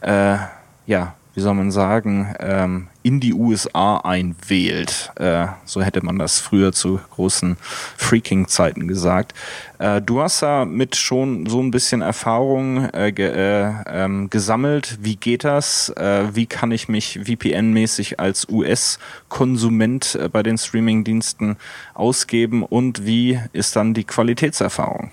[0.00, 0.38] äh,
[0.86, 5.12] ja, wie soll man sagen, ähm, in die USA einwählt.
[5.14, 7.56] Äh, so hätte man das früher zu großen
[7.96, 9.32] Freaking-Zeiten gesagt.
[9.78, 14.98] Äh, du hast da mit schon so ein bisschen Erfahrung äh, ge äh, ähm, gesammelt.
[15.00, 15.88] Wie geht das?
[15.96, 21.56] Äh, wie kann ich mich VPN-mäßig als US-Konsument äh, bei den Streaming-Diensten
[21.94, 25.12] ausgeben und wie ist dann die Qualitätserfahrung?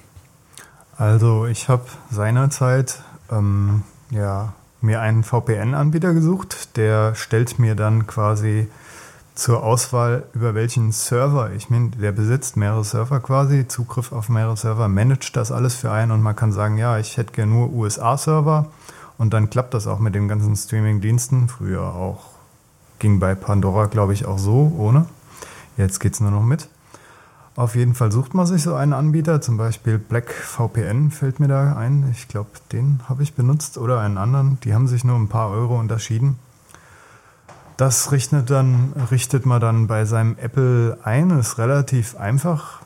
[0.97, 2.99] Also ich habe seinerzeit
[3.31, 4.53] ähm, ja
[4.85, 8.67] mir einen VPN-Anbieter gesucht, der stellt mir dann quasi
[9.35, 11.91] zur Auswahl, über welchen Server ich bin.
[11.99, 16.21] Der besitzt mehrere Server quasi, Zugriff auf mehrere Server, managt das alles für einen und
[16.21, 18.67] man kann sagen, ja, ich hätte gerne nur USA-Server
[19.17, 21.49] und dann klappt das auch mit den ganzen Streaming-Diensten.
[21.49, 22.35] Früher auch
[22.99, 25.05] ging bei Pandora, glaube ich, auch so ohne.
[25.77, 26.69] Jetzt geht es nur noch mit.
[27.55, 31.47] Auf jeden Fall sucht man sich so einen Anbieter, zum Beispiel Black VPN fällt mir
[31.47, 32.05] da ein.
[32.11, 34.59] Ich glaube, den habe ich benutzt oder einen anderen.
[34.65, 36.37] Die haben sich nur ein paar Euro unterschieden.
[37.77, 42.81] Das richtet, dann, richtet man dann bei seinem Apple ein, ist relativ einfach.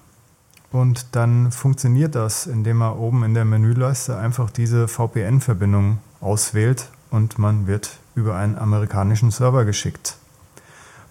[0.72, 7.40] Und dann funktioniert das, indem man oben in der Menüleiste einfach diese VPN-Verbindung auswählt und
[7.40, 10.18] man wird über einen amerikanischen Server geschickt.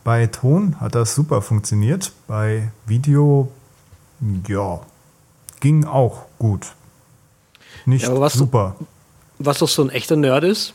[0.08, 2.12] Bei Ton hat das super funktioniert.
[2.26, 3.52] Bei Video,
[4.48, 4.80] ja,
[5.60, 6.68] ging auch gut.
[7.84, 8.74] Nicht ja, was super.
[9.38, 10.72] was doch so ein echter Nerd ist,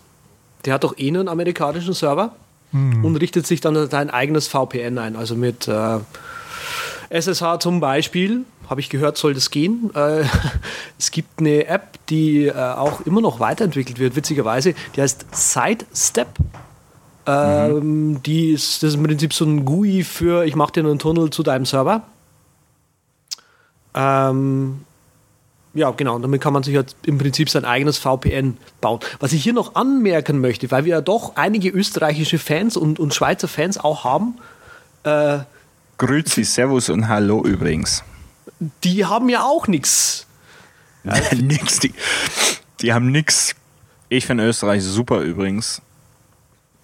[0.65, 2.35] der hat doch eh einen amerikanischen Server
[2.73, 3.03] hm.
[3.03, 5.15] und richtet sich dann sein eigenes VPN ein.
[5.15, 5.97] Also mit äh,
[7.09, 9.89] SSH zum Beispiel, habe ich gehört, soll das gehen.
[9.95, 10.25] Äh,
[10.99, 14.75] es gibt eine App, die äh, auch immer noch weiterentwickelt wird, witzigerweise.
[14.95, 16.27] Die heißt Sidestep.
[17.25, 20.99] Ähm, die ist, das ist im Prinzip so ein GUI für, ich mache dir einen
[20.99, 22.03] Tunnel zu deinem Server.
[23.93, 24.81] Ähm,
[25.73, 26.15] ja, genau.
[26.15, 28.99] Und damit kann man sich halt im Prinzip sein eigenes VPN bauen.
[29.19, 33.13] Was ich hier noch anmerken möchte, weil wir ja doch einige österreichische Fans und, und
[33.13, 34.35] Schweizer Fans auch haben.
[35.03, 35.39] Äh,
[35.97, 38.03] Grüezi, Servus und Hallo übrigens.
[38.83, 40.27] Die haben ja auch nichts.
[41.03, 41.79] Ja, nix.
[41.79, 41.93] Die,
[42.81, 43.55] die haben nichts.
[44.09, 45.81] Ich finde Österreich super übrigens.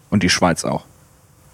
[0.10, 0.86] Und die Schweiz auch.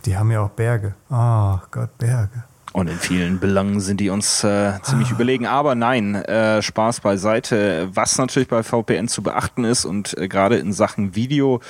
[0.05, 0.93] Die haben ja auch Berge.
[1.09, 2.44] Ach Gott, Berge.
[2.75, 5.13] Und in vielen Belangen sind die uns äh, ziemlich ah.
[5.13, 5.45] überlegen.
[5.45, 7.87] Aber nein, äh, Spaß beiseite.
[7.93, 11.61] Was natürlich bei VPN zu beachten ist und äh, gerade in Sachen Video,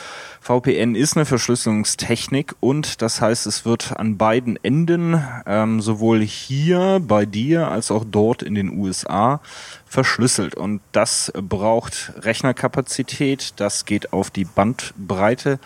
[0.41, 6.99] VPN ist eine Verschlüsselungstechnik und das heißt, es wird an beiden Enden, ähm, sowohl hier
[7.07, 9.41] bei dir als auch dort in den USA,
[9.85, 10.55] verschlüsselt.
[10.55, 15.59] Und das braucht Rechnerkapazität, das geht auf die Bandbreite.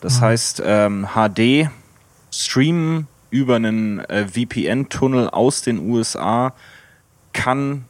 [0.00, 0.24] Das mhm.
[0.24, 1.68] heißt, ähm, HD,
[2.32, 6.54] Streamen, über einen äh, VPN-Tunnel aus den USA
[7.32, 7.84] kann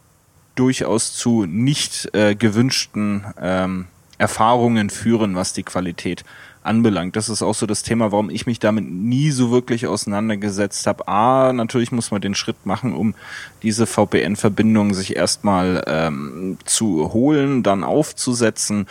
[0.57, 3.87] durchaus zu nicht äh, gewünschten ähm,
[4.19, 6.25] Erfahrungen führen, was die Qualität
[6.63, 7.15] anbelangt.
[7.15, 11.07] Das ist auch so das Thema, warum ich mich damit nie so wirklich auseinandergesetzt habe.
[11.07, 13.15] A, natürlich muss man den Schritt machen, um
[13.63, 18.89] diese VPN-Verbindung sich erstmal ähm, zu holen, dann aufzusetzen.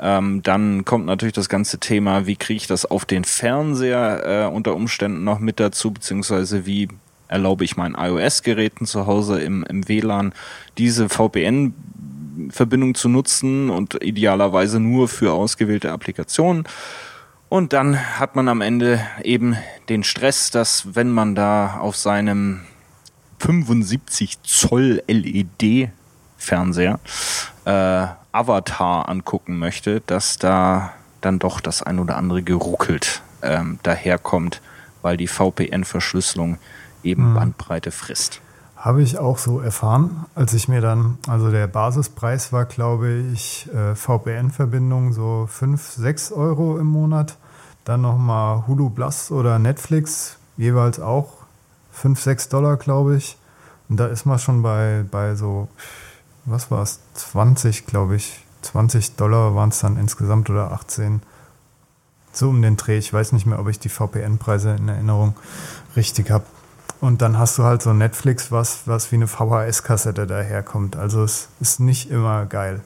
[0.00, 4.54] Ähm, dann kommt natürlich das ganze Thema, wie kriege ich das auf den Fernseher äh,
[4.54, 6.88] unter Umständen noch mit dazu, beziehungsweise wie
[7.28, 10.32] erlaube ich meinen iOS-Geräten zu Hause im, im WLAN
[10.78, 11.74] diese VPN
[12.50, 16.64] Verbindung zu nutzen und idealerweise nur für ausgewählte Applikationen.
[17.48, 19.56] Und dann hat man am Ende eben
[19.88, 22.60] den Stress, dass wenn man da auf seinem
[23.40, 25.90] 75 Zoll LED
[26.36, 27.00] Fernseher
[27.64, 34.60] äh, Avatar angucken möchte, dass da dann doch das ein oder andere geruckelt ähm, daherkommt,
[35.02, 36.58] weil die VPN-Verschlüsselung
[37.02, 37.34] eben hm.
[37.34, 38.40] Bandbreite frisst.
[38.76, 43.68] Habe ich auch so erfahren, als ich mir dann, also der Basispreis war, glaube ich,
[43.74, 47.36] äh, VPN-Verbindung so 5, 6 Euro im Monat.
[47.84, 51.32] Dann nochmal Hulu Plus oder Netflix, jeweils auch
[51.90, 53.36] 5, 6 Dollar, glaube ich.
[53.88, 55.68] Und da ist man schon bei, bei so,
[56.50, 58.44] was war es, 20, glaube ich.
[58.62, 61.22] 20 Dollar waren es dann insgesamt oder 18.
[62.32, 62.98] So um den Dreh.
[62.98, 65.34] Ich weiß nicht mehr, ob ich die VPN-Preise in Erinnerung
[65.96, 66.44] richtig habe.
[67.00, 70.96] Und dann hast du halt so Netflix, was, was wie eine VHS-Kassette daherkommt.
[70.96, 72.80] Also es ist nicht immer geil.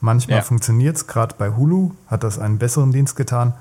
[0.00, 0.42] Manchmal ja.
[0.42, 3.54] funktioniert es, gerade bei Hulu hat das einen besseren Dienst getan.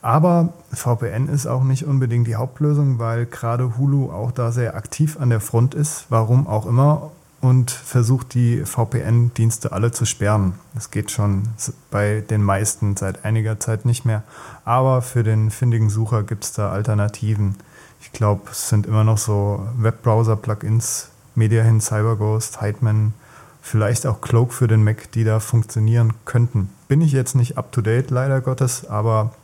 [0.00, 5.16] Aber VPN ist auch nicht unbedingt die Hauptlösung, weil gerade Hulu auch da sehr aktiv
[5.18, 7.10] an der Front ist, warum auch immer,
[7.40, 10.54] und versucht die VPN-Dienste alle zu sperren.
[10.74, 11.44] Das geht schon
[11.90, 14.22] bei den meisten seit einiger Zeit nicht mehr.
[14.64, 17.56] Aber für den findigen Sucher gibt es da Alternativen.
[18.00, 23.14] Ich glaube, es sind immer noch so Webbrowser-Plugins, MediaHin, CyberGhost, Heidman,
[23.60, 26.70] vielleicht auch Cloak für den Mac, die da funktionieren könnten.
[26.88, 29.34] Bin ich jetzt nicht up-to-date, leider Gottes, aber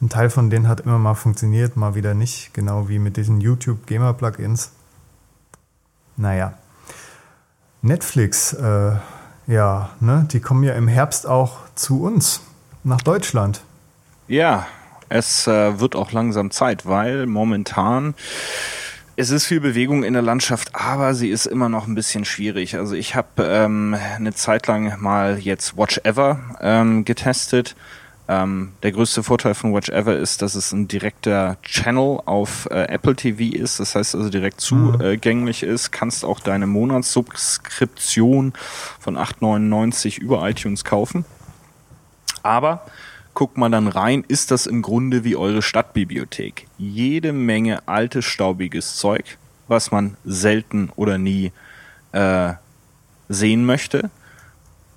[0.00, 3.40] ein Teil von denen hat immer mal funktioniert, mal wieder nicht, genau wie mit diesen
[3.40, 4.70] YouTube-Gamer-Plugins.
[6.16, 6.54] Naja.
[7.82, 8.92] Netflix, äh,
[9.46, 12.42] ja, ne, die kommen ja im Herbst auch zu uns,
[12.84, 13.62] nach Deutschland.
[14.28, 14.66] Ja,
[15.08, 18.14] es äh, wird auch langsam Zeit, weil momentan
[19.16, 22.76] es ist viel Bewegung in der Landschaft, aber sie ist immer noch ein bisschen schwierig.
[22.76, 27.76] Also ich habe ähm, eine Zeit lang mal jetzt Watch Ever ähm, getestet.
[28.30, 32.84] Ähm, der größte Vorteil von Watch Ever ist, dass es ein direkter Channel auf äh,
[32.84, 33.80] Apple TV ist.
[33.80, 35.70] Das heißt also direkt zugänglich mhm.
[35.70, 35.90] ist.
[35.90, 38.52] Kannst auch deine Monatssubskription
[39.00, 41.24] von 8,99 über iTunes kaufen.
[42.44, 42.86] Aber
[43.34, 46.68] guckt man dann rein, ist das im Grunde wie eure Stadtbibliothek.
[46.78, 51.50] Jede Menge altes, staubiges Zeug, was man selten oder nie
[52.12, 52.52] äh,
[53.28, 54.08] sehen möchte.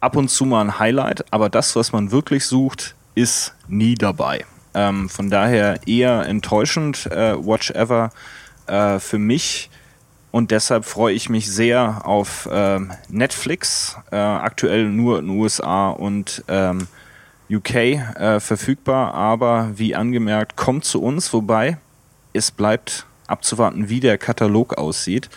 [0.01, 4.45] Ab und zu mal ein Highlight, aber das, was man wirklich sucht, ist nie dabei.
[4.73, 8.11] Ähm, von daher eher enttäuschend, äh, Watch Ever
[8.67, 9.69] äh, für mich.
[10.31, 16.43] Und deshalb freue ich mich sehr auf ähm, Netflix, äh, aktuell nur in USA und
[16.47, 16.87] ähm,
[17.51, 21.77] UK äh, verfügbar, aber wie angemerkt, kommt zu uns, wobei
[22.33, 25.29] es bleibt abzuwarten, wie der Katalog aussieht.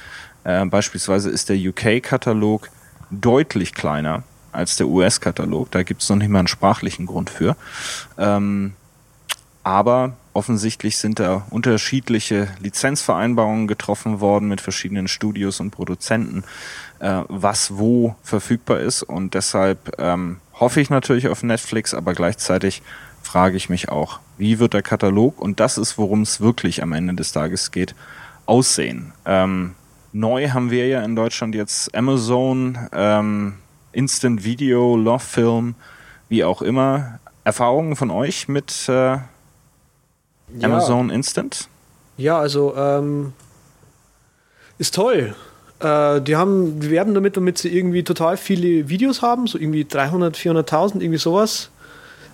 [0.45, 2.70] Äh, beispielsweise ist der UK-Katalog
[3.11, 4.22] deutlich kleiner
[4.57, 5.71] als der US-Katalog.
[5.71, 7.57] Da gibt es noch nicht mal einen sprachlichen Grund für.
[8.19, 8.73] Ähm,
[9.63, 16.45] aber offensichtlich sind da unterschiedliche Lizenzvereinbarungen getroffen worden mit verschiedenen Studios und Produzenten,
[17.01, 19.03] äh, was wo verfügbar ist.
[19.03, 22.83] Und deshalb ähm, hoffe ich natürlich auf Netflix, aber gleichzeitig
[23.23, 26.93] frage ich mich auch, wie wird der Katalog, und das ist, worum es wirklich am
[26.93, 27.95] Ende des Tages geht,
[28.47, 29.13] aussehen.
[29.25, 29.75] Ähm,
[30.13, 33.55] neu haben wir ja in Deutschland jetzt Amazon, ähm,
[33.97, 35.75] Instant Video, Love Film,
[36.29, 37.19] wie auch immer.
[37.45, 39.19] Erfahrungen von euch mit äh,
[40.63, 41.15] Amazon ja.
[41.15, 41.69] Instant?
[42.17, 43.33] Ja, also ähm,
[44.79, 45.35] ist toll.
[45.81, 49.85] Äh, die haben, die werben damit, damit sie irgendwie total viele Videos haben, so irgendwie
[49.85, 51.71] 300, 400.000, irgendwie sowas.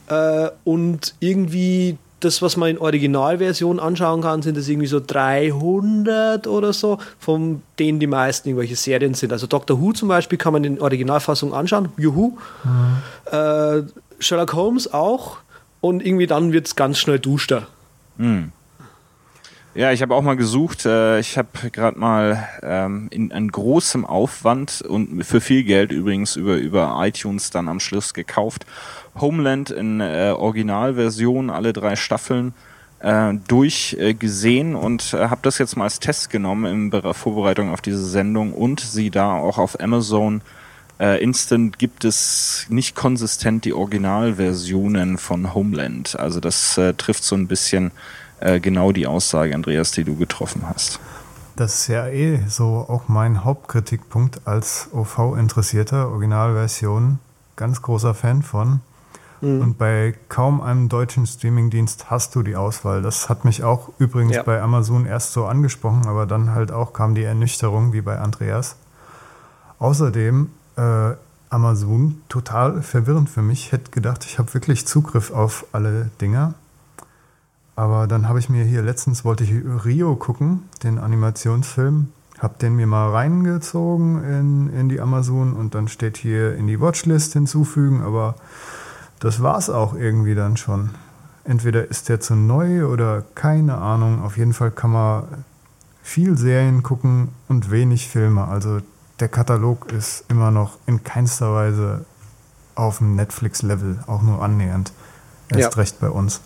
[0.09, 6.47] Äh, und irgendwie das, was man in Originalversion anschauen kann, sind das irgendwie so 300
[6.47, 9.33] oder so, von denen die meisten irgendwelche Serien sind.
[9.33, 12.39] Also Doctor Who zum Beispiel kann man in Originalfassung anschauen, Juhu.
[12.65, 12.97] Mhm.
[13.31, 13.83] Äh,
[14.19, 15.39] Sherlock Holmes auch.
[15.81, 17.67] Und irgendwie dann wird es ganz schnell duster.
[18.17, 18.53] Mhm.
[19.75, 20.85] Ja, ich habe auch mal gesucht.
[20.85, 26.37] Äh, ich habe gerade mal ähm, in, in großem Aufwand und für viel Geld übrigens
[26.37, 28.67] über, über iTunes dann am Schluss gekauft.
[29.19, 32.53] Homeland in äh, Originalversion, alle drei Staffeln
[33.01, 37.81] äh, durchgesehen äh, und äh, habe das jetzt mal als Test genommen in Vorbereitung auf
[37.81, 40.43] diese Sendung und sie da auch auf Amazon
[41.01, 46.19] äh, Instant gibt es nicht konsistent die Originalversionen von Homeland.
[46.19, 47.91] Also das äh, trifft so ein bisschen
[48.43, 51.01] äh, genau die Aussage, Andreas, die du getroffen hast.
[51.57, 57.19] Das ist ja eh so auch mein Hauptkritikpunkt als OV-interessierter Originalversion.
[57.57, 58.81] Ganz großer Fan von.
[59.43, 59.61] Mhm.
[59.61, 63.03] Und bei kaum einem deutschen Streamingdienst hast du die Auswahl.
[63.03, 64.43] Das hat mich auch übrigens ja.
[64.43, 68.77] bei Amazon erst so angesprochen, aber dann halt auch kam die Ernüchterung wie bei Andreas.
[69.79, 71.11] Außerdem äh,
[71.51, 73.67] Amazon total verwirrend für mich.
[73.67, 76.55] Ich hätte gedacht, ich habe wirklich Zugriff auf alle Dinger.
[77.75, 79.53] Aber dann habe ich mir hier letztens wollte ich
[79.85, 82.09] Rio gucken, den Animationsfilm,
[82.39, 86.81] habe den mir mal reingezogen in, in die Amazon und dann steht hier in die
[86.81, 88.35] Watchlist hinzufügen, aber
[89.21, 90.91] das war es auch irgendwie dann schon.
[91.45, 94.23] Entweder ist der zu neu oder keine Ahnung.
[94.23, 95.25] Auf jeden Fall kann man
[96.03, 98.47] viel Serien gucken und wenig Filme.
[98.47, 98.81] Also
[99.21, 102.05] der Katalog ist immer noch in keinster Weise
[102.75, 104.93] auf dem Netflix-Level, auch nur annähernd.
[105.49, 105.81] Erst ja.
[105.81, 106.41] recht bei uns.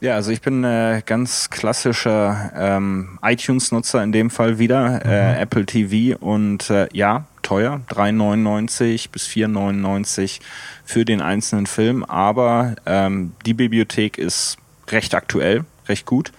[0.00, 5.12] Ja, also ich bin äh, ganz klassischer ähm, iTunes-Nutzer in dem Fall wieder, äh, mhm.
[5.12, 10.40] äh, Apple TV und äh, ja, teuer, 3,99 bis 4,99
[10.86, 14.56] für den einzelnen Film, aber ähm, die Bibliothek ist
[14.88, 16.32] recht aktuell, recht gut.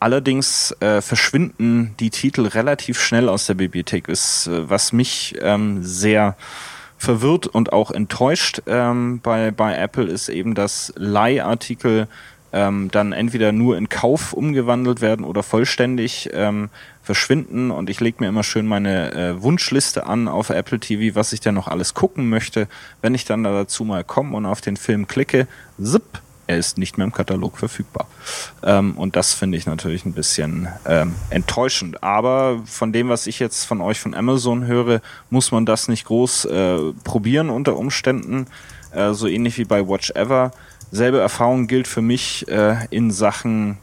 [0.00, 5.84] Allerdings äh, verschwinden die Titel relativ schnell aus der Bibliothek, ist, äh, was mich ähm,
[5.84, 6.36] sehr
[6.96, 12.08] verwirrt und auch enttäuscht ähm, bei, bei Apple ist eben, dass Leihartikel
[12.54, 16.70] ähm, dann entweder nur in Kauf umgewandelt werden oder vollständig ähm,
[17.02, 17.72] verschwinden.
[17.72, 21.40] Und ich lege mir immer schön meine äh, Wunschliste an auf Apple TV, was ich
[21.40, 22.68] denn noch alles gucken möchte.
[23.02, 25.48] Wenn ich dann dazu mal komme und auf den Film klicke,
[25.82, 28.06] zip, er ist nicht mehr im Katalog verfügbar.
[28.62, 32.04] Ähm, und das finde ich natürlich ein bisschen ähm, enttäuschend.
[32.04, 36.04] Aber von dem, was ich jetzt von euch von Amazon höre, muss man das nicht
[36.04, 38.46] groß äh, probieren unter Umständen.
[38.92, 40.52] Äh, so ähnlich wie bei Watch Ever.
[40.94, 43.78] Selbe Erfahrung gilt für mich äh, in Sachen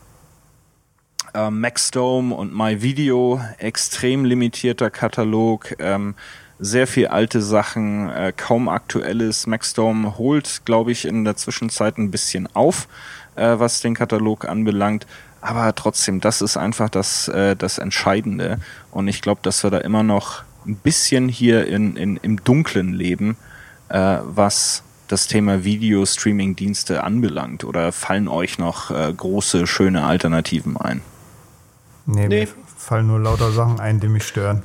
[1.33, 3.41] äh, Maxdome und MyVideo.
[3.57, 5.75] Extrem limitierter Katalog.
[5.79, 6.15] Ähm,
[6.57, 9.45] sehr viel alte Sachen, äh, kaum aktuelles.
[9.45, 12.87] Maxdome holt, glaube ich, in der Zwischenzeit ein bisschen auf,
[13.35, 15.05] äh, was den Katalog anbelangt.
[15.41, 18.57] Aber trotzdem, das ist einfach das, äh, das Entscheidende.
[18.89, 22.93] Und ich glaube, dass wir da immer noch ein bisschen hier in, in, im Dunklen
[22.93, 23.35] leben,
[23.89, 27.63] äh, was das Thema Video-Streaming-Dienste anbelangt?
[27.63, 31.01] Oder fallen euch noch äh, große, schöne Alternativen ein?
[32.05, 32.47] Nee, nee, mir
[32.77, 34.63] fallen nur lauter Sachen ein, die mich stören.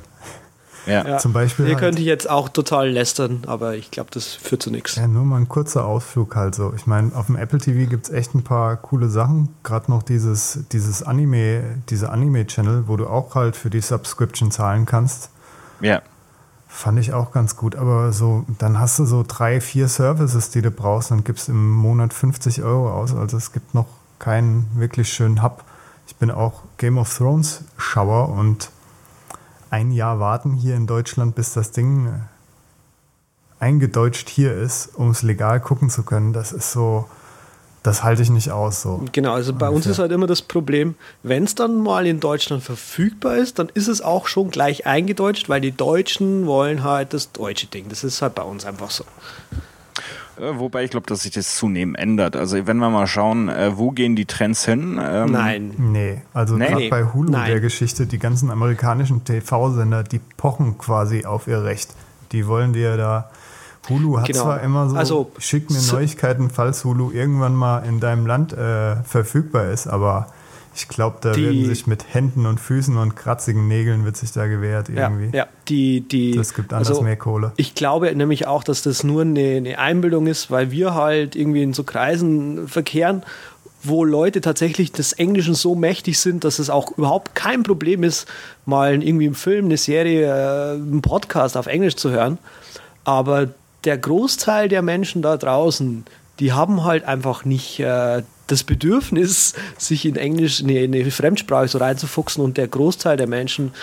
[0.85, 1.05] Ja.
[1.05, 1.17] ja.
[1.17, 1.65] Zum Beispiel.
[1.65, 4.95] Hier halt, könnte ich jetzt auch total lästern, aber ich glaube, das führt zu nichts.
[4.95, 6.73] Ja, nur mal ein kurzer Ausflug halt so.
[6.75, 9.49] Ich meine, auf dem Apple TV gibt es echt ein paar coole Sachen.
[9.63, 14.85] Gerade noch dieses, dieses Anime, diese Anime-Channel, wo du auch halt für die Subscription zahlen
[14.85, 15.29] kannst.
[15.81, 16.01] Ja.
[16.77, 20.61] Fand ich auch ganz gut, aber so, dann hast du so drei, vier Services, die
[20.61, 23.15] du brauchst und gibst im Monat 50 Euro aus.
[23.15, 23.87] Also es gibt noch
[24.19, 25.63] keinen wirklich schönen Hub.
[26.05, 28.69] Ich bin auch Game of Thrones Schauer und
[29.71, 32.13] ein Jahr warten hier in Deutschland, bis das Ding
[33.59, 36.31] eingedeutscht hier ist, um es legal gucken zu können.
[36.31, 37.09] Das ist so,
[37.83, 38.81] das halte ich nicht aus.
[38.81, 39.75] So genau, also bei ungefähr.
[39.75, 43.69] uns ist halt immer das Problem, wenn es dann mal in Deutschland verfügbar ist, dann
[43.73, 47.85] ist es auch schon gleich eingedeutscht, weil die Deutschen wollen halt das deutsche Ding.
[47.89, 49.05] Das ist halt bei uns einfach so.
[50.39, 52.35] Äh, wobei ich glaube, dass sich das zunehmend ändert.
[52.35, 54.99] Also wenn wir mal schauen, äh, wo gehen die Trends hin?
[55.01, 55.73] Ähm Nein.
[55.77, 56.67] Nee, also nee.
[56.67, 57.49] gerade bei Hulu Nein.
[57.49, 61.89] der Geschichte, die ganzen amerikanischen TV-Sender, die pochen quasi auf ihr Recht.
[62.31, 63.29] Die wollen dir da
[63.89, 64.43] Hulu hat genau.
[64.43, 68.97] zwar immer so, also, schick mir Neuigkeiten, falls Hulu irgendwann mal in deinem Land äh,
[69.03, 70.27] verfügbar ist, aber
[70.75, 74.31] ich glaube, da die, werden sich mit Händen und Füßen und kratzigen Nägeln wird sich
[74.31, 75.35] da gewehrt irgendwie.
[75.35, 75.47] Ja, ja.
[75.67, 77.51] Die, die, das gibt anders also, mehr Kohle.
[77.57, 81.63] Ich glaube nämlich auch, dass das nur eine, eine Einbildung ist, weil wir halt irgendwie
[81.63, 83.23] in so Kreisen verkehren
[83.83, 88.27] wo Leute tatsächlich des Englischen so mächtig sind, dass es auch überhaupt kein Problem ist,
[88.65, 92.37] mal irgendwie im Film, eine Serie, äh, einen Podcast auf Englisch zu hören.
[93.03, 93.49] Aber
[93.83, 96.05] der Großteil der Menschen da draußen,
[96.39, 101.77] die haben halt einfach nicht äh, das Bedürfnis, sich in Englisch, in eine Fremdsprache so
[101.77, 103.73] reinzufuchsen und der Großteil der Menschen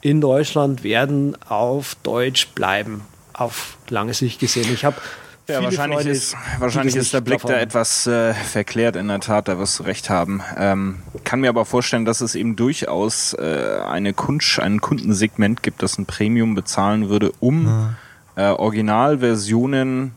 [0.00, 3.02] in Deutschland werden auf Deutsch bleiben,
[3.32, 4.72] auf lange Sicht gesehen.
[4.72, 4.96] Ich habe
[5.46, 9.48] ja, wahrscheinlich Freunde, ist, wahrscheinlich ist der Blick da etwas äh, verklärt, in der Tat,
[9.48, 10.42] da wirst du recht haben.
[10.56, 15.82] Ähm, kann mir aber vorstellen, dass es eben durchaus äh, eine Kunsch, ein Kundensegment gibt,
[15.82, 17.94] das ein Premium bezahlen würde, um ja
[18.36, 20.12] äh, Originalversionen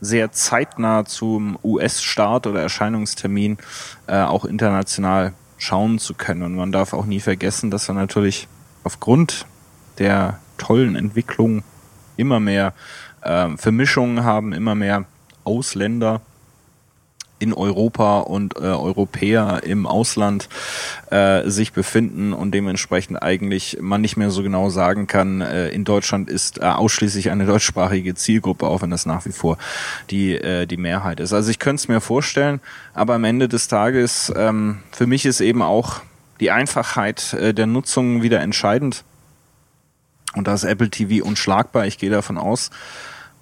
[0.00, 3.58] sehr zeitnah zum US-Start oder Erscheinungstermin
[4.06, 6.42] äh, auch international schauen zu können.
[6.42, 8.48] Und man darf auch nie vergessen, dass wir natürlich
[8.82, 9.46] aufgrund
[9.98, 11.62] der tollen Entwicklung
[12.16, 12.72] immer mehr
[13.22, 15.04] äh, Vermischungen haben, immer mehr
[15.44, 16.22] Ausländer
[17.40, 20.48] in Europa und äh, Europäer im Ausland
[21.10, 25.84] äh, sich befinden und dementsprechend eigentlich man nicht mehr so genau sagen kann, äh, in
[25.84, 29.58] Deutschland ist äh, ausschließlich eine deutschsprachige Zielgruppe, auch wenn das nach wie vor
[30.10, 31.32] die, äh, die Mehrheit ist.
[31.32, 32.60] Also ich könnte es mir vorstellen,
[32.94, 36.02] aber am Ende des Tages, ähm, für mich ist eben auch
[36.40, 39.04] die Einfachheit äh, der Nutzung wieder entscheidend.
[40.34, 41.86] Und da ist Apple TV unschlagbar.
[41.86, 42.70] Ich gehe davon aus,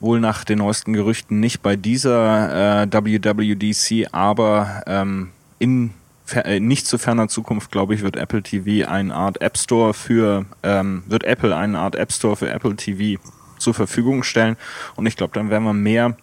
[0.01, 5.93] wohl nach den neuesten Gerüchten nicht bei dieser äh, WWDC, aber ähm, in
[6.33, 10.45] äh, nicht zu ferner Zukunft, glaube ich, wird Apple TV eine Art App Store für,
[10.63, 13.21] ähm, wird Apple eine Art App Store für Apple TV
[13.59, 14.57] zur Verfügung stellen.
[14.95, 16.17] Und ich glaube, dann werden wir mehr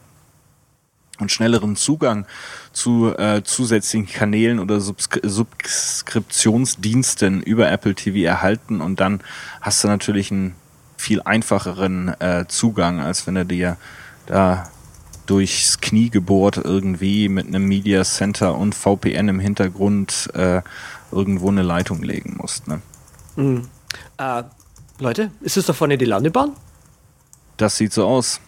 [1.20, 2.26] und schnelleren Zugang
[2.74, 9.22] zu äh, zusätzlichen Kanälen oder Subskri Subskriptionsdiensten über Apple TV erhalten und dann
[9.62, 10.54] hast du natürlich einen
[10.98, 13.78] viel einfacheren äh, Zugang, als wenn er dir
[14.26, 14.70] da
[15.26, 20.62] durchs Knie gebohrt irgendwie mit einem Media Center und VPN im Hintergrund äh,
[21.12, 22.68] irgendwo eine Leitung legen musst.
[22.68, 22.82] Ne?
[23.36, 23.68] Mhm.
[24.18, 24.43] Äh,
[25.00, 26.52] Leute, ist es da vorne die Landebahn?
[27.58, 28.39] Das sieht so aus.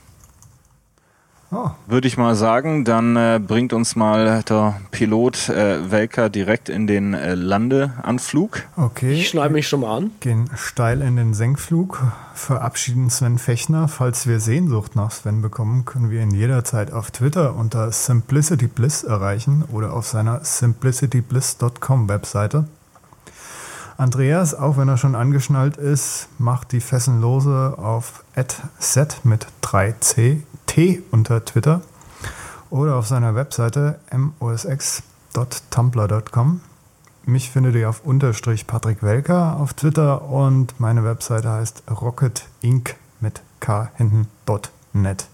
[1.49, 1.69] Oh.
[1.85, 6.87] Würde ich mal sagen, dann äh, bringt uns mal der Pilot äh, Welker direkt in
[6.87, 8.63] den äh, Landeanflug.
[8.75, 9.13] Okay.
[9.13, 10.11] Ich schneide mich schon mal an.
[10.19, 13.87] Gehen steil in den Senkflug, verabschieden Sven Fechner.
[13.87, 19.03] Falls wir Sehnsucht nach Sven bekommen, können wir ihn jederzeit auf Twitter unter Simplicity Bliss
[19.03, 22.65] erreichen oder auf seiner simplicitybliss.com Webseite.
[23.97, 28.23] Andreas, auch wenn er schon angeschnallt ist, macht die Fesseln lose auf
[28.77, 31.81] set mit 3c T unter Twitter
[32.69, 33.97] oder auf seiner Webseite
[34.39, 36.61] mosx.tumblr.com.
[37.25, 43.41] Mich findet ihr auf unterstrich Patrick Welker auf Twitter und meine Webseite heißt rocketinc mit
[43.59, 45.27] k hinten.net.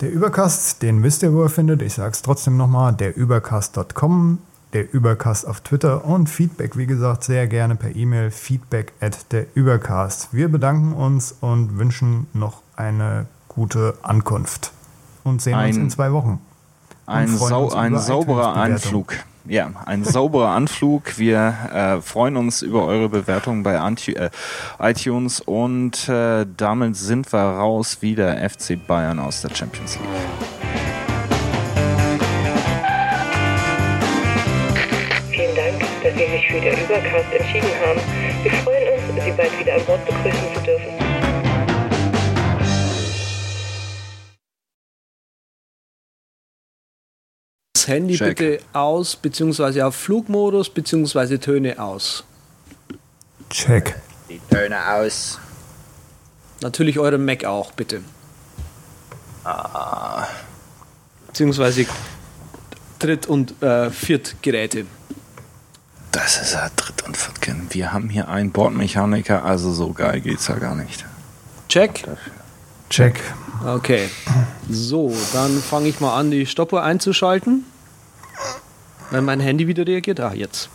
[0.00, 1.82] Der Übercast, den wisst ihr, wo ihr findet.
[1.82, 4.38] Ich sage es trotzdem nochmal, derübercast.com,
[4.72, 9.46] der Übercast auf Twitter und Feedback, wie gesagt, sehr gerne per E-Mail feedback at der
[9.54, 10.28] Übercast.
[10.32, 14.72] Wir bedanken uns und wünschen noch eine gute Ankunft.
[15.24, 16.40] Und sehen ein, uns in zwei Wochen.
[17.06, 19.14] Ein, sau ein sauberer Anflug.
[19.46, 21.16] Ja, ein sauberer Anflug.
[21.18, 24.28] Wir äh, freuen uns über eure Bewertung bei Anti äh,
[24.78, 30.57] iTunes und äh, damit sind wir raus wie der FC Bayern aus der Champions League.
[36.48, 38.00] Für den Übercast entschieden haben.
[38.42, 41.08] Wir freuen uns, Sie bald wieder an Bord begrüßen zu dürfen.
[47.86, 48.36] Handy Check.
[48.36, 52.24] bitte aus, beziehungsweise auf Flugmodus, beziehungsweise Töne aus.
[53.48, 53.96] Check.
[54.28, 55.38] Die Töne aus.
[56.60, 58.02] Natürlich eure Mac auch, bitte.
[59.44, 60.26] Ah.
[61.28, 61.86] Beziehungsweise
[62.98, 64.84] Dritt- und äh, Viertgeräte.
[66.12, 67.38] Das ist ja Dritt- und Viertgeräte.
[67.70, 71.04] Wir haben hier einen Bordmechaniker, also so geil geht's ja gar nicht.
[71.68, 72.04] Check.
[72.90, 73.20] Check.
[73.66, 74.08] Okay.
[74.70, 77.64] So, dann fange ich mal an, die Stoppuhr einzuschalten.
[79.10, 80.20] Wenn mein Handy wieder reagiert.
[80.20, 80.70] Ah, jetzt.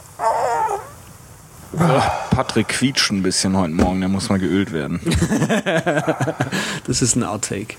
[2.29, 4.99] Patrick quietscht ein bisschen heute Morgen, der muss mal geölt werden.
[6.87, 7.75] das ist ein Outtake.